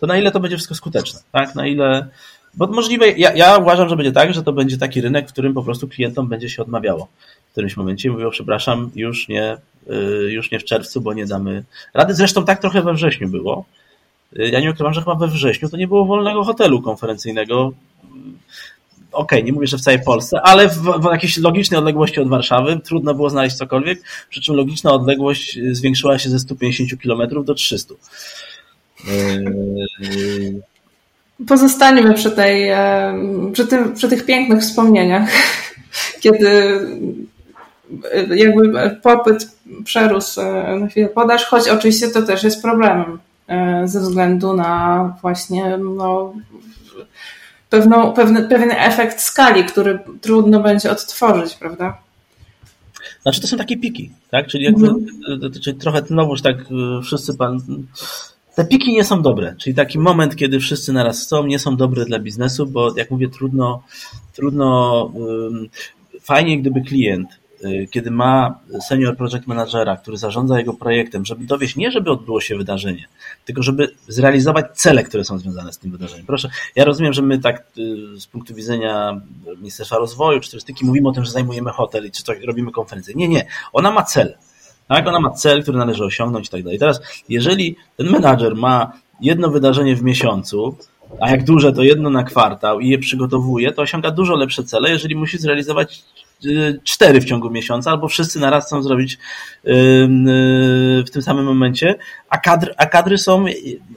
to 0.00 0.06
na 0.06 0.16
ile 0.16 0.30
to 0.30 0.40
będzie 0.40 0.56
wszystko 0.56 0.74
skuteczne, 0.74 1.20
tak, 1.32 1.54
na 1.54 1.66
ile, 1.66 2.08
bo 2.54 2.66
możliwe, 2.66 3.08
ja, 3.10 3.32
ja 3.32 3.56
uważam, 3.56 3.88
że 3.88 3.96
będzie 3.96 4.12
tak, 4.12 4.34
że 4.34 4.42
to 4.42 4.52
będzie 4.52 4.78
taki 4.78 5.00
rynek, 5.00 5.28
w 5.28 5.32
którym 5.32 5.54
po 5.54 5.62
prostu 5.62 5.88
klientom 5.88 6.28
będzie 6.28 6.50
się 6.50 6.62
odmawiało 6.62 7.08
w 7.48 7.54
którymś 7.54 7.76
momencie 7.76 8.10
mówią, 8.10 8.30
przepraszam, 8.30 8.90
już 8.94 9.28
nie, 9.28 9.56
yy, 9.86 10.32
już 10.32 10.50
nie 10.50 10.58
w 10.58 10.64
czerwcu, 10.64 11.00
bo 11.00 11.12
nie 11.12 11.26
damy 11.26 11.64
rady. 11.94 12.14
Zresztą 12.14 12.44
tak 12.44 12.60
trochę 12.60 12.82
we 12.82 12.94
wrześniu 12.94 13.28
było, 13.28 13.64
ja 14.36 14.60
nie 14.60 14.70
ukrywam, 14.70 14.94
że 14.94 15.00
chyba 15.00 15.14
we 15.14 15.28
wrześniu 15.28 15.68
to 15.68 15.76
nie 15.76 15.88
było 15.88 16.04
wolnego 16.04 16.44
hotelu 16.44 16.82
konferencyjnego. 16.82 17.72
Okej, 19.12 19.38
okay, 19.38 19.42
nie 19.42 19.52
mówię, 19.52 19.66
że 19.66 19.78
w 19.78 19.80
całej 19.80 20.02
Polsce, 20.02 20.40
ale 20.42 20.68
w, 20.68 20.82
w 20.82 21.04
jakiejś 21.12 21.38
logicznej 21.38 21.78
odległości 21.78 22.20
od 22.20 22.28
Warszawy 22.28 22.80
trudno 22.84 23.14
było 23.14 23.30
znaleźć 23.30 23.56
cokolwiek, 23.56 24.02
przy 24.28 24.40
czym 24.40 24.54
logiczna 24.54 24.92
odległość 24.92 25.58
zwiększyła 25.72 26.18
się 26.18 26.30
ze 26.30 26.38
150 26.38 27.02
km 27.02 27.44
do 27.44 27.54
300. 27.54 27.94
Yy... 29.04 30.62
Pozostaniemy 31.48 32.14
przy, 32.14 32.30
tej, 32.30 32.68
e, 32.68 33.14
przy, 33.52 33.66
tym, 33.66 33.94
przy 33.94 34.08
tych 34.08 34.26
pięknych 34.26 34.60
wspomnieniach, 34.60 35.30
kiedy 36.22 36.48
e, 38.12 38.36
jakby 38.36 38.90
popyt 39.02 39.48
przerósł 39.84 40.40
e, 40.40 40.76
na 40.80 40.86
chwilę 40.86 41.08
podaż, 41.08 41.44
choć 41.44 41.68
oczywiście 41.68 42.08
to 42.08 42.22
też 42.22 42.42
jest 42.42 42.62
problemem. 42.62 43.18
E, 43.48 43.88
ze 43.88 44.00
względu 44.00 44.52
na 44.54 45.16
właśnie 45.22 45.78
no, 45.78 46.34
pewną, 47.70 48.12
pewny, 48.12 48.48
pewien 48.48 48.70
efekt 48.70 49.20
skali, 49.20 49.64
który 49.64 49.98
trudno 50.20 50.60
będzie 50.60 50.90
odtworzyć, 50.90 51.54
prawda? 51.54 51.98
Znaczy 53.22 53.40
to 53.40 53.46
są 53.46 53.56
takie 53.56 53.76
piki, 53.76 54.10
tak? 54.30 54.46
Czyli 54.46 54.64
jakby, 54.64 54.88
mhm. 54.88 55.52
czyli 55.62 55.78
trochę 55.78 56.02
znowuż 56.06 56.42
tak 56.42 56.56
e, 56.56 57.02
wszyscy 57.02 57.36
pan... 57.36 57.60
Te 58.54 58.64
piki 58.64 58.92
nie 58.92 59.04
są 59.04 59.22
dobre, 59.22 59.54
czyli 59.58 59.74
taki 59.74 59.98
moment, 59.98 60.36
kiedy 60.36 60.60
wszyscy 60.60 60.92
naraz 60.92 61.22
chcą, 61.22 61.46
nie 61.46 61.58
są 61.58 61.76
dobre 61.76 62.04
dla 62.04 62.18
biznesu, 62.18 62.66
bo 62.66 62.96
jak 62.96 63.10
mówię, 63.10 63.28
trudno, 63.28 63.82
trudno, 64.32 65.12
fajnie 66.22 66.60
gdyby 66.60 66.80
klient 66.80 67.41
kiedy 67.90 68.10
ma 68.10 68.58
senior 68.80 69.16
project 69.16 69.46
managera, 69.46 69.96
który 69.96 70.16
zarządza 70.16 70.58
jego 70.58 70.74
projektem, 70.74 71.24
żeby 71.24 71.44
dowieść, 71.44 71.76
nie 71.76 71.90
żeby 71.90 72.10
odbyło 72.10 72.40
się 72.40 72.56
wydarzenie, 72.56 73.08
tylko 73.44 73.62
żeby 73.62 73.94
zrealizować 74.08 74.66
cele, 74.74 75.04
które 75.04 75.24
są 75.24 75.38
związane 75.38 75.72
z 75.72 75.78
tym 75.78 75.90
wydarzeniem. 75.90 76.26
Proszę, 76.26 76.48
ja 76.76 76.84
rozumiem, 76.84 77.12
że 77.12 77.22
my 77.22 77.38
tak 77.38 77.64
y, 77.78 78.20
z 78.20 78.26
punktu 78.26 78.54
widzenia 78.54 79.20
Ministerstwa 79.56 79.98
Rozwoju 79.98 80.40
czy 80.40 80.50
turystyki 80.50 80.86
mówimy 80.86 81.08
o 81.08 81.12
tym, 81.12 81.24
że 81.24 81.30
zajmujemy 81.30 81.70
hotel 81.70 82.06
i 82.06 82.10
czy 82.10 82.24
to 82.24 82.32
robimy 82.46 82.72
konferencję. 82.72 83.14
Nie, 83.14 83.28
nie. 83.28 83.46
Ona 83.72 83.90
ma 83.90 84.02
cel. 84.02 84.34
Tak? 84.88 85.06
Ona 85.06 85.20
ma 85.20 85.30
cel, 85.30 85.62
który 85.62 85.78
należy 85.78 86.04
osiągnąć 86.04 86.46
i 86.46 86.50
tak 86.50 86.62
dalej. 86.62 86.78
Teraz, 86.78 87.00
jeżeli 87.28 87.76
ten 87.96 88.10
menadżer 88.10 88.56
ma 88.56 88.92
jedno 89.20 89.48
wydarzenie 89.50 89.96
w 89.96 90.02
miesiącu, 90.02 90.76
a 91.20 91.30
jak 91.30 91.44
duże 91.44 91.72
to 91.72 91.82
jedno 91.82 92.10
na 92.10 92.24
kwartał 92.24 92.80
i 92.80 92.88
je 92.88 92.98
przygotowuje, 92.98 93.72
to 93.72 93.82
osiąga 93.82 94.10
dużo 94.10 94.36
lepsze 94.36 94.64
cele, 94.64 94.90
jeżeli 94.90 95.16
musi 95.16 95.38
zrealizować 95.38 95.98
y, 95.98 96.31
cztery 96.84 97.20
w 97.20 97.24
ciągu 97.24 97.50
miesiąca, 97.50 97.90
albo 97.90 98.08
wszyscy 98.08 98.40
naraz 98.40 98.66
chcą 98.66 98.82
zrobić 98.82 99.14
y, 99.14 99.70
y, 99.70 101.04
w 101.06 101.10
tym 101.12 101.22
samym 101.22 101.44
momencie, 101.44 101.94
a, 102.28 102.38
kadr, 102.38 102.74
a 102.76 102.86
kadry 102.86 103.18
są 103.18 103.44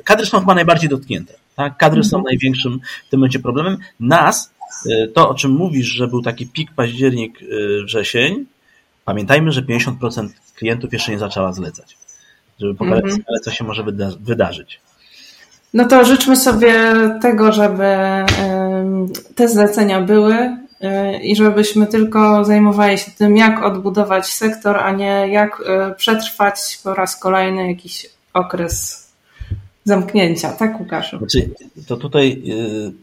kadry 0.04 0.26
są 0.26 0.40
chyba 0.40 0.56
najbardziej 0.56 0.90
dotknięte. 0.90 1.34
Tak? 1.56 1.78
Kadry 1.78 2.04
są 2.04 2.18
mhm. 2.18 2.24
największym 2.24 2.80
w 3.08 3.10
tym 3.10 3.20
momencie 3.20 3.40
problemem. 3.40 3.78
Nas, 4.00 4.54
to 5.14 5.30
o 5.30 5.34
czym 5.34 5.52
mówisz, 5.52 5.88
że 5.88 6.08
był 6.08 6.22
taki 6.22 6.48
pik 6.48 6.72
październik, 6.76 7.40
wrzesień, 7.86 8.46
pamiętajmy, 9.06 9.52
że 9.52 9.62
50% 9.62 10.30
klientów 10.56 10.94
jeszcze 10.94 11.12
nie 11.12 11.20
zaczęła 11.20 11.54
zlecać, 11.54 11.98
żeby 12.60 12.76
pokazać, 12.76 13.04
mm 13.04 13.18
-hmm. 13.18 13.40
co 13.44 13.52
się 13.52 13.64
może 13.64 13.84
wyda 13.84 14.10
wydarzyć. 14.20 14.80
No 15.76 15.88
to 15.88 16.06
życzmy 16.06 16.36
sobie 16.36 16.74
tego, 17.22 17.52
żeby 17.52 17.86
te 19.36 19.48
zlecenia 19.48 20.02
były 20.02 20.34
y, 20.34 20.64
i 21.24 21.36
żebyśmy 21.36 21.88
tylko 21.88 22.46
zajmowali 22.46 22.98
się 22.98 23.12
tym, 23.12 23.38
jak 23.38 23.64
odbudować 23.64 24.28
sektor, 24.28 24.78
a 24.78 24.92
nie 24.92 25.28
jak 25.32 25.62
y, 25.62 25.96
przetrwać 25.96 26.80
po 26.84 26.94
raz 26.94 27.20
kolejny 27.20 27.68
jakiś 27.68 28.10
okres 28.34 29.06
zamknięcia, 29.84 30.52
tak 30.52 30.80
Łukaszu? 30.80 31.18
Znaczy, 31.18 31.50
to 31.88 31.98
tutaj, 31.98 32.44
y, 32.50 32.94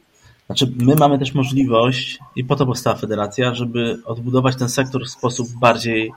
znaczy 0.46 0.72
my 0.76 0.94
mamy 0.94 1.18
też 1.18 1.34
możliwość 1.34 2.18
i 2.36 2.44
po 2.44 2.56
to 2.56 2.66
powstała 2.66 2.96
federacja, 2.96 3.54
żeby 3.54 3.98
odbudować 4.04 4.56
ten 4.56 4.68
sektor 4.68 5.04
w 5.04 5.10
sposób 5.10 5.48
bardziej, 5.60 6.12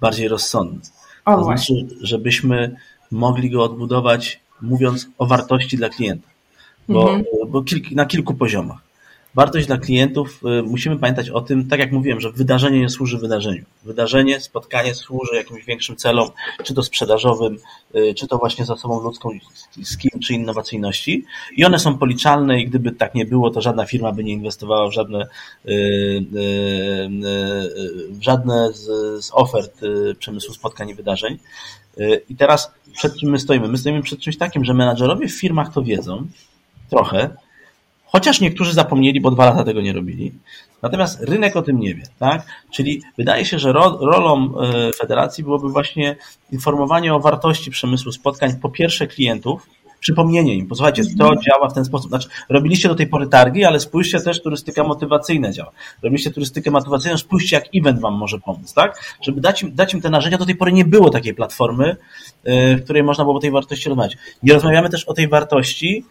bardziej 0.00 0.28
rozsądny. 0.28 0.80
O, 1.24 1.36
to 1.36 1.44
znaczy, 1.44 1.74
żebyśmy 2.00 2.76
mogli 3.10 3.50
go 3.50 3.64
odbudować 3.64 4.40
mówiąc 4.60 5.08
o 5.18 5.26
wartości 5.26 5.76
dla 5.76 5.88
klienta, 5.88 6.28
bo, 6.88 7.14
mhm. 7.14 7.24
bo 7.48 7.64
na 7.92 8.06
kilku 8.06 8.34
poziomach. 8.34 8.91
Wartość 9.34 9.66
dla 9.66 9.78
klientów, 9.78 10.40
y, 10.58 10.62
musimy 10.62 10.98
pamiętać 10.98 11.30
o 11.30 11.40
tym, 11.40 11.68
tak 11.68 11.80
jak 11.80 11.92
mówiłem, 11.92 12.20
że 12.20 12.32
wydarzenie 12.32 12.80
nie 12.80 12.88
służy 12.88 13.18
wydarzeniu. 13.18 13.64
Wydarzenie, 13.84 14.40
spotkanie 14.40 14.94
służy 14.94 15.36
jakimś 15.36 15.64
większym 15.64 15.96
celom, 15.96 16.28
czy 16.64 16.74
to 16.74 16.82
sprzedażowym, 16.82 17.58
y, 17.94 18.14
czy 18.14 18.28
to 18.28 18.38
właśnie 18.38 18.64
zasobą 18.64 19.00
ludzką, 19.00 19.30
skim, 19.82 20.20
czy 20.20 20.34
innowacyjności. 20.34 21.24
I 21.56 21.64
one 21.64 21.78
są 21.78 21.98
policzalne 21.98 22.60
i 22.60 22.66
gdyby 22.68 22.92
tak 22.92 23.14
nie 23.14 23.26
było, 23.26 23.50
to 23.50 23.60
żadna 23.60 23.86
firma 23.86 24.12
by 24.12 24.24
nie 24.24 24.32
inwestowała 24.32 24.88
w 24.88 24.92
żadne, 24.92 25.26
y, 25.68 26.24
w 28.10 28.22
żadne 28.22 28.72
z, 28.72 28.84
z 29.24 29.30
ofert 29.34 29.80
przemysłu 30.18 30.54
spotkań 30.54 30.88
i 30.88 30.94
wydarzeń. 30.94 31.38
I 32.28 32.36
teraz 32.36 32.72
przed 32.94 33.16
czym 33.16 33.30
my 33.30 33.38
stoimy? 33.38 33.68
My 33.68 33.78
stoimy 33.78 34.02
przed 34.02 34.20
czymś 34.20 34.36
takim, 34.38 34.64
że 34.64 34.74
menadżerowie 34.74 35.28
w 35.28 35.40
firmach 35.40 35.72
to 35.72 35.82
wiedzą 35.82 36.26
trochę, 36.90 37.36
chociaż 38.12 38.40
niektórzy 38.40 38.72
zapomnieli, 38.72 39.20
bo 39.20 39.30
dwa 39.30 39.44
lata 39.44 39.64
tego 39.64 39.80
nie 39.80 39.92
robili. 39.92 40.32
Natomiast 40.82 41.20
rynek 41.20 41.56
o 41.56 41.62
tym 41.62 41.78
nie 41.80 41.94
wie, 41.94 42.02
tak? 42.18 42.46
Czyli 42.70 43.02
wydaje 43.18 43.44
się, 43.44 43.58
że 43.58 43.72
ro, 43.72 43.98
rolą 44.00 44.54
e, 44.60 44.92
federacji 44.92 45.44
byłoby 45.44 45.68
właśnie 45.68 46.16
informowanie 46.52 47.14
o 47.14 47.20
wartości 47.20 47.70
przemysłu 47.70 48.12
spotkań 48.12 48.56
po 48.62 48.70
pierwsze 48.70 49.06
klientów, 49.06 49.66
przypomnienie 50.00 50.54
im, 50.54 50.66
posłuchajcie, 50.66 51.02
to 51.04 51.24
mhm. 51.24 51.40
działa 51.40 51.68
w 51.68 51.72
ten 51.72 51.84
sposób. 51.84 52.08
Znaczy, 52.08 52.28
robiliście 52.48 52.88
do 52.88 52.94
tej 52.94 53.06
pory 53.06 53.26
targi, 53.26 53.64
ale 53.64 53.80
spójrzcie 53.80 54.20
też, 54.20 54.42
turystyka 54.42 54.84
motywacyjna 54.84 55.52
działa. 55.52 55.70
Robiliście 56.02 56.30
turystykę 56.30 56.70
motywacyjną, 56.70 57.18
spójrzcie, 57.18 57.56
jak 57.56 57.64
event 57.74 58.00
wam 58.00 58.14
może 58.14 58.38
pomóc, 58.38 58.72
tak? 58.74 59.16
Żeby 59.20 59.40
dać 59.40 59.62
im, 59.62 59.74
dać 59.74 59.94
im 59.94 60.00
te 60.00 60.10
narzędzia, 60.10 60.38
do 60.38 60.46
tej 60.46 60.56
pory 60.56 60.72
nie 60.72 60.84
było 60.84 61.10
takiej 61.10 61.34
platformy, 61.34 61.96
yy, 62.44 62.76
w 62.76 62.84
której 62.84 63.02
można 63.02 63.24
było 63.24 63.36
o 63.36 63.40
tej 63.40 63.50
wartości 63.50 63.88
rozmawiać. 63.88 64.16
Nie 64.42 64.54
rozmawiamy 64.54 64.90
też 64.90 65.04
o 65.04 65.14
tej 65.14 65.28
wartości 65.28 66.04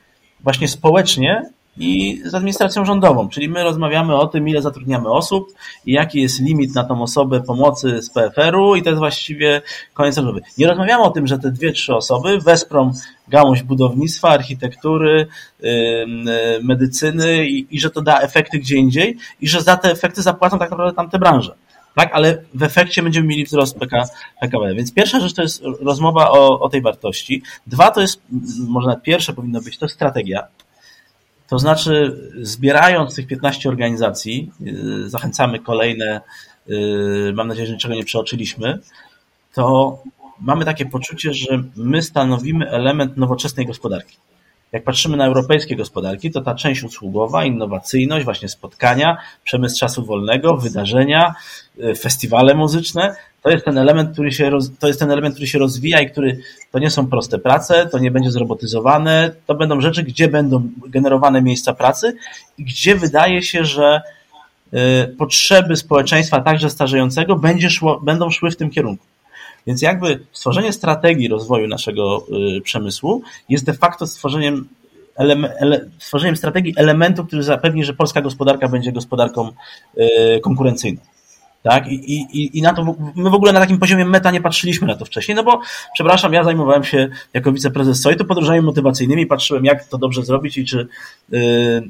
właśnie 0.44 0.68
społecznie, 0.68 1.50
i 1.78 2.22
z 2.26 2.36
administracją 2.36 2.86
rządową, 2.86 3.30
czyli 3.30 3.50
my 3.50 3.64
rozmawiamy 3.64 4.16
o 4.16 4.28
tym, 4.28 4.48
ile 4.48 4.62
zatrudniamy 4.62 5.10
osób 5.10 5.54
i 5.86 5.92
jaki 5.92 6.22
jest 6.22 6.42
limit 6.42 6.76
na 6.76 6.84
tą 6.84 7.02
osobę 7.02 7.42
pomocy 7.42 8.02
z 8.02 8.10
PFR-u 8.10 8.76
i 8.76 8.84
to 8.84 8.90
jest 8.90 9.00
właściwie 9.00 9.62
koniec 9.94 10.18
rozmowy. 10.18 10.42
Nie 10.58 10.68
rozmawiamy 10.68 11.04
o 11.04 11.10
tym, 11.10 11.28
że 11.28 11.40
te 11.40 11.52
dwie, 11.52 11.72
trzy 11.72 11.96
osoby 11.96 12.40
wesprą 12.40 12.92
gałąź 13.28 13.64
budownictwa, 13.64 14.30
architektury, 14.30 15.28
yy, 15.60 15.70
medycyny 16.64 17.48
i, 17.48 17.76
i 17.76 17.80
że 17.80 17.90
to 17.90 18.02
da 18.02 18.20
efekty 18.20 18.60
gdzie 18.60 18.76
indziej 18.76 19.18
i 19.42 19.48
że 19.48 19.62
za 19.62 19.78
te 19.78 19.92
efekty 19.92 20.22
zapłacą 20.22 20.60
tak 20.60 20.72
naprawdę 20.72 20.96
tamte 20.96 21.20
branże. 21.20 21.56
Tak, 21.96 22.10
ale 22.14 22.38
w 22.54 22.64
efekcie 22.64 23.04
będziemy 23.04 23.28
mieli 23.28 23.46
wzrost 23.46 23.80
PK, 23.80 24.04
PKB. 24.42 24.76
Więc 24.76 24.94
pierwsza 24.94 25.20
rzecz 25.20 25.34
to 25.34 25.42
jest 25.42 25.64
rozmowa 25.82 26.32
o, 26.32 26.60
o 26.60 26.70
tej 26.70 26.82
wartości. 26.82 27.44
Dwa 27.68 27.92
to 27.92 28.02
jest, 28.02 28.22
może 28.68 28.88
nawet 28.88 29.04
pierwsze 29.04 29.34
powinno 29.34 29.62
być, 29.62 29.78
to 29.78 29.88
strategia. 29.88 30.48
To 31.52 31.60
znaczy, 31.60 32.18
zbierając 32.42 33.16
tych 33.16 33.28
15 33.28 33.70
organizacji, 33.70 34.52
y, 34.62 35.10
zachęcamy 35.10 35.60
kolejne, 35.60 36.22
y, 36.70 37.34
mam 37.34 37.48
nadzieję, 37.48 37.68
że 37.68 37.74
niczego 37.74 37.96
nie 37.96 38.06
przeoczyliśmy, 38.06 38.80
to 39.54 39.98
mamy 40.40 40.66
takie 40.66 40.86
poczucie, 40.86 41.34
że 41.34 41.64
my 41.76 42.02
stanowimy 42.02 42.70
element 42.70 43.18
nowoczesnej 43.18 43.66
gospodarki. 43.66 44.18
Jak 44.72 44.84
patrzymy 44.84 45.18
na 45.18 45.26
europejskie 45.26 45.76
gospodarki, 45.76 46.32
to 46.32 46.42
ta 46.42 46.56
część 46.56 46.84
usługowa, 46.84 47.46
innowacyjność, 47.46 48.26
właśnie 48.26 48.50
spotkania, 48.50 49.18
przemysł 49.44 49.80
czasu 49.80 50.06
wolnego, 50.06 50.58
wydarzenia, 50.58 51.34
y, 51.80 51.96
festiwale 51.96 52.54
muzyczne, 52.54 53.16
to 53.42 53.50
jest 53.50 53.66
ten 53.66 53.78
element, 53.78 54.14
który 54.14 54.32
się, 54.32 54.52
to 54.80 54.88
jest 54.88 55.00
ten 55.00 55.12
element, 55.12 55.36
który 55.36 55.48
się 55.48 55.60
rozwija 55.60 56.02
i 56.02 56.12
który 56.12 56.40
to 56.72 56.80
nie 56.80 56.90
są 56.90 57.08
proste 57.08 57.40
prace, 57.40 57.86
to 57.86 58.00
nie 58.00 58.12
będzie 58.12 58.32
zrobotyzowane, 58.32 59.32
to 59.46 59.56
będą 59.56 59.82
rzeczy, 59.82 60.04
gdzie 60.04 60.28
będą 60.28 60.70
generowane 60.88 61.42
miejsca 61.42 61.74
pracy 61.74 62.14
i 62.58 62.64
gdzie 62.64 62.96
wydaje 62.96 63.42
się, 63.42 63.66
że 63.66 64.02
y, 64.74 64.78
potrzeby 65.18 65.76
społeczeństwa, 65.76 66.42
także 66.42 66.70
starzejącego, 66.70 67.36
będzie 67.36 67.70
szło, 67.70 68.00
będą 68.00 68.32
szły 68.32 68.52
w 68.52 68.58
tym 68.58 68.70
kierunku. 68.70 69.06
Więc 69.68 69.82
jakby 69.82 70.20
stworzenie 70.32 70.74
strategii 70.74 71.28
rozwoju 71.28 71.68
naszego 71.68 72.26
y, 72.58 72.62
przemysłu 72.62 73.22
jest 73.50 73.66
de 73.66 73.74
facto 73.74 74.08
stworzeniem, 74.08 74.68
ele, 75.16 75.90
stworzeniem 76.00 76.38
strategii 76.38 76.74
elementu, 76.78 77.26
który 77.26 77.44
zapewni, 77.44 77.84
że 77.84 77.94
polska 77.94 78.22
gospodarka 78.22 78.68
będzie 78.68 78.92
gospodarką 78.92 79.50
y, 79.98 80.40
konkurencyjną. 80.40 81.02
Tak? 81.64 81.88
I, 81.88 81.94
i, 81.94 82.58
I 82.58 82.62
na 82.62 82.74
to 82.74 82.96
my 83.16 83.30
w 83.30 83.34
ogóle 83.34 83.54
na 83.54 83.60
takim 83.60 83.80
poziomie 83.80 84.06
meta 84.06 84.32
nie 84.32 84.42
patrzyliśmy 84.42 84.88
na 84.88 84.96
to 84.96 85.06
wcześniej, 85.06 85.36
no 85.36 85.44
bo 85.44 85.62
przepraszam, 85.94 86.34
ja 86.34 86.44
zajmowałem 86.44 86.84
się 86.84 87.10
jako 87.34 87.52
wiceprezes 87.52 88.02
SOI 88.02 88.16
to 88.16 88.26
podróżami 88.26 88.62
motywacyjnymi, 88.62 89.26
patrzyłem 89.26 89.66
jak 89.66 89.88
to 89.88 89.98
dobrze 89.98 90.24
zrobić 90.24 90.58
i 90.58 90.66
czy 90.66 90.88
yy, 91.30 91.40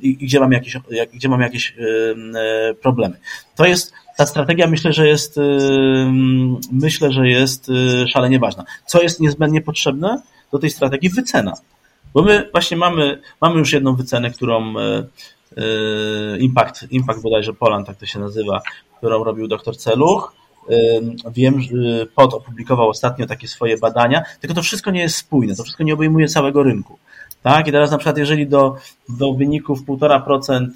i 0.01 0.17
gdzie 0.17 0.39
mam 0.39 0.51
jakieś, 0.51 0.77
jak, 0.91 1.09
gdzie 1.09 1.29
mam 1.29 1.41
jakieś 1.41 1.75
yy, 1.77 2.75
problemy. 2.81 3.17
To 3.55 3.65
jest 3.65 3.93
ta 4.17 4.25
strategia 4.25 4.67
myślę, 4.67 4.93
że 4.93 5.07
jest 5.07 5.37
yy, 5.37 5.43
myślę, 6.71 7.11
że 7.11 7.29
jest 7.29 7.69
yy, 7.69 8.07
szalenie 8.07 8.39
ważna. 8.39 8.63
Co 8.85 9.01
jest 9.01 9.19
niezbędnie 9.19 9.61
potrzebne 9.61 10.21
do 10.51 10.59
tej 10.59 10.69
strategii? 10.69 11.09
Wycena. 11.09 11.53
Bo 12.13 12.21
my 12.21 12.49
właśnie 12.51 12.77
mamy, 12.77 13.21
mamy 13.41 13.59
już 13.59 13.73
jedną 13.73 13.95
wycenę, 13.95 14.31
którą 14.31 14.73
yy, 14.73 15.07
Impact, 16.39 16.91
Impact 16.91 17.21
bodajże 17.21 17.53
Poland, 17.53 17.87
tak 17.87 17.97
to 17.97 18.05
się 18.05 18.19
nazywa, 18.19 18.61
którą 18.97 19.23
robił 19.23 19.47
dr 19.47 19.77
Celuch. 19.77 20.33
Wiem, 21.33 21.61
że 21.61 22.05
POT 22.15 22.33
opublikował 22.33 22.89
ostatnio 22.89 23.25
takie 23.25 23.47
swoje 23.47 23.77
badania, 23.77 24.23
tylko 24.41 24.53
to 24.53 24.61
wszystko 24.61 24.91
nie 24.91 25.01
jest 25.01 25.17
spójne, 25.17 25.55
to 25.55 25.63
wszystko 25.63 25.83
nie 25.83 25.93
obejmuje 25.93 26.27
całego 26.27 26.63
rynku. 26.63 26.97
Tak? 27.43 27.67
I 27.67 27.71
teraz 27.71 27.91
na 27.91 27.97
przykład 27.97 28.17
jeżeli 28.17 28.47
do, 28.47 28.75
do 29.09 29.33
wyników 29.33 29.85
1,5% 29.85 30.67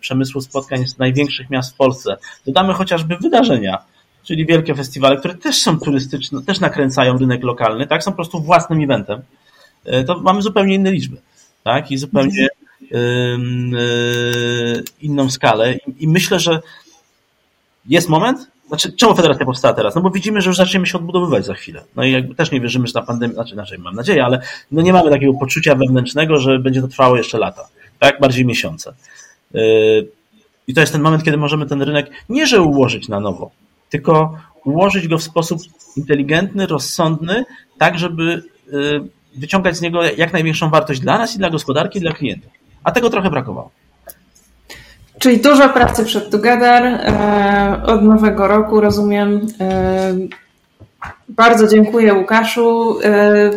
przemysłu 0.00 0.40
spotkań 0.40 0.86
z 0.86 0.98
największych 0.98 1.50
miast 1.50 1.74
w 1.74 1.76
Polsce 1.76 2.16
dodamy 2.46 2.72
chociażby 2.72 3.16
wydarzenia, 3.16 3.78
czyli 4.22 4.46
wielkie 4.46 4.74
festiwale, 4.74 5.16
które 5.16 5.34
też 5.34 5.62
są 5.62 5.78
turystyczne, 5.78 6.42
też 6.42 6.60
nakręcają 6.60 7.18
rynek 7.18 7.42
lokalny, 7.42 7.86
tak? 7.86 8.02
są 8.02 8.10
po 8.10 8.16
prostu 8.16 8.40
własnym 8.40 8.82
eventem, 8.82 9.22
to 10.06 10.20
mamy 10.20 10.42
zupełnie 10.42 10.74
inne 10.74 10.92
liczby. 10.92 11.16
Tak? 11.64 11.90
I 11.90 11.96
zupełnie 11.96 12.48
Y, 12.63 12.63
inną 15.00 15.30
skalę 15.30 15.74
i 15.98 16.08
myślę, 16.08 16.40
że 16.40 16.60
jest 17.86 18.08
moment, 18.08 18.50
znaczy, 18.68 18.92
czemu 18.92 19.14
federacja 19.14 19.46
powstała 19.46 19.74
teraz? 19.74 19.94
No 19.94 20.00
bo 20.00 20.10
widzimy, 20.10 20.40
że 20.40 20.50
już 20.50 20.56
zaczniemy 20.56 20.86
się 20.86 20.98
odbudowywać 20.98 21.46
za 21.46 21.54
chwilę. 21.54 21.84
No 21.96 22.04
i 22.04 22.12
jakby 22.12 22.34
też 22.34 22.50
nie 22.50 22.60
wierzymy, 22.60 22.86
że 22.86 22.92
ta 22.92 23.02
pandemia, 23.02 23.34
znaczy 23.34 23.54
inaczej 23.54 23.78
mam 23.78 23.94
nadzieję, 23.94 24.24
ale 24.24 24.40
no 24.70 24.82
nie 24.82 24.92
mamy 24.92 25.10
takiego 25.10 25.34
poczucia 25.34 25.74
wewnętrznego, 25.74 26.40
że 26.40 26.58
będzie 26.58 26.80
to 26.80 26.88
trwało 26.88 27.16
jeszcze 27.16 27.38
lata. 27.38 27.68
Tak? 27.98 28.20
Bardziej 28.20 28.46
miesiące. 28.46 28.94
Y, 29.54 30.08
I 30.66 30.74
to 30.74 30.80
jest 30.80 30.92
ten 30.92 31.02
moment, 31.02 31.24
kiedy 31.24 31.36
możemy 31.36 31.66
ten 31.66 31.82
rynek 31.82 32.10
nie 32.28 32.46
że 32.46 32.62
ułożyć 32.62 33.08
na 33.08 33.20
nowo, 33.20 33.50
tylko 33.90 34.38
ułożyć 34.64 35.08
go 35.08 35.18
w 35.18 35.22
sposób 35.22 35.60
inteligentny, 35.96 36.66
rozsądny, 36.66 37.44
tak 37.78 37.98
żeby 37.98 38.42
y, 38.68 39.00
wyciągać 39.36 39.76
z 39.76 39.80
niego 39.80 40.02
jak 40.02 40.32
największą 40.32 40.70
wartość 40.70 41.00
dla 41.00 41.18
nas 41.18 41.34
i 41.34 41.38
dla 41.38 41.50
gospodarki, 41.50 41.98
i 41.98 42.02
dla 42.02 42.12
klientów. 42.12 42.52
A 42.84 42.92
tego 42.92 43.10
trochę 43.10 43.30
brakowało. 43.30 43.70
Czyli 45.18 45.40
dużo 45.40 45.68
pracy 45.68 46.04
przed 46.04 46.30
Together 46.30 46.84
e, 46.84 47.82
od 47.86 48.02
nowego 48.02 48.48
roku, 48.48 48.80
rozumiem. 48.80 49.46
E, 49.60 50.14
bardzo 51.28 51.68
dziękuję 51.68 52.14
Łukaszu. 52.14 52.98
E, 53.04 53.50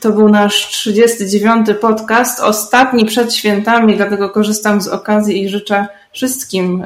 to 0.00 0.12
był 0.12 0.28
nasz 0.28 0.66
39. 0.66 1.66
podcast, 1.80 2.40
ostatni 2.40 3.04
przed 3.04 3.34
świętami, 3.34 3.96
dlatego 3.96 4.30
korzystam 4.30 4.80
z 4.80 4.88
okazji 4.88 5.42
i 5.42 5.48
życzę 5.48 5.86
wszystkim 6.12 6.82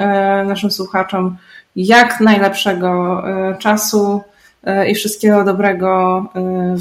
naszym 0.46 0.70
słuchaczom 0.70 1.36
jak 1.76 2.20
najlepszego 2.20 3.22
czasu 3.58 4.22
i 4.88 4.94
wszystkiego 4.94 5.44
dobrego 5.44 6.24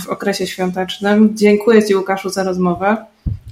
w 0.05 0.09
okresie 0.09 0.47
świątecznym. 0.47 1.29
Dziękuję 1.33 1.83
Ci, 1.83 1.95
Łukaszu, 1.95 2.29
za 2.29 2.43
rozmowę. 2.43 2.97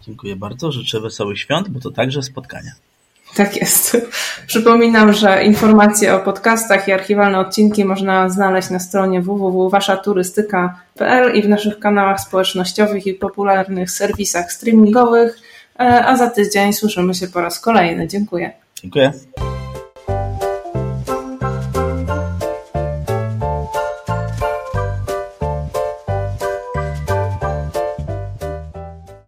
Dziękuję 0.10 0.36
bardzo. 0.36 0.72
Życzę 0.72 1.00
wesołych 1.00 1.40
świąt, 1.40 1.70
bo 1.70 1.80
to 1.80 1.92
także 1.92 2.24
spotkania. 2.24 2.72
Tak 3.36 3.58
jest. 3.58 3.98
Przypominam, 4.48 5.14
że 5.14 5.44
informacje 5.44 6.16
o 6.16 6.20
podcastach 6.20 6.88
i 6.88 6.92
archiwalne 6.92 7.40
odcinki 7.40 7.86
można 7.86 8.30
znaleźć 8.30 8.70
na 8.70 8.80
stronie 8.80 9.22
www.waszaturystyka.pl 9.22 11.36
i 11.36 11.42
w 11.42 11.50
naszych 11.50 11.80
kanałach 11.80 12.20
społecznościowych 12.20 13.08
i 13.08 13.14
popularnych 13.14 13.92
serwisach 13.92 14.52
streamingowych. 14.52 15.40
E, 15.80 16.06
a 16.06 16.18
za 16.18 16.30
tydzień 16.30 16.74
słyszymy 16.74 17.16
się 17.16 17.28
po 17.28 17.42
raz 17.42 17.60
kolejny. 17.60 18.08
Dziękuję. 18.08 18.52
Dziękuję. 18.76 19.14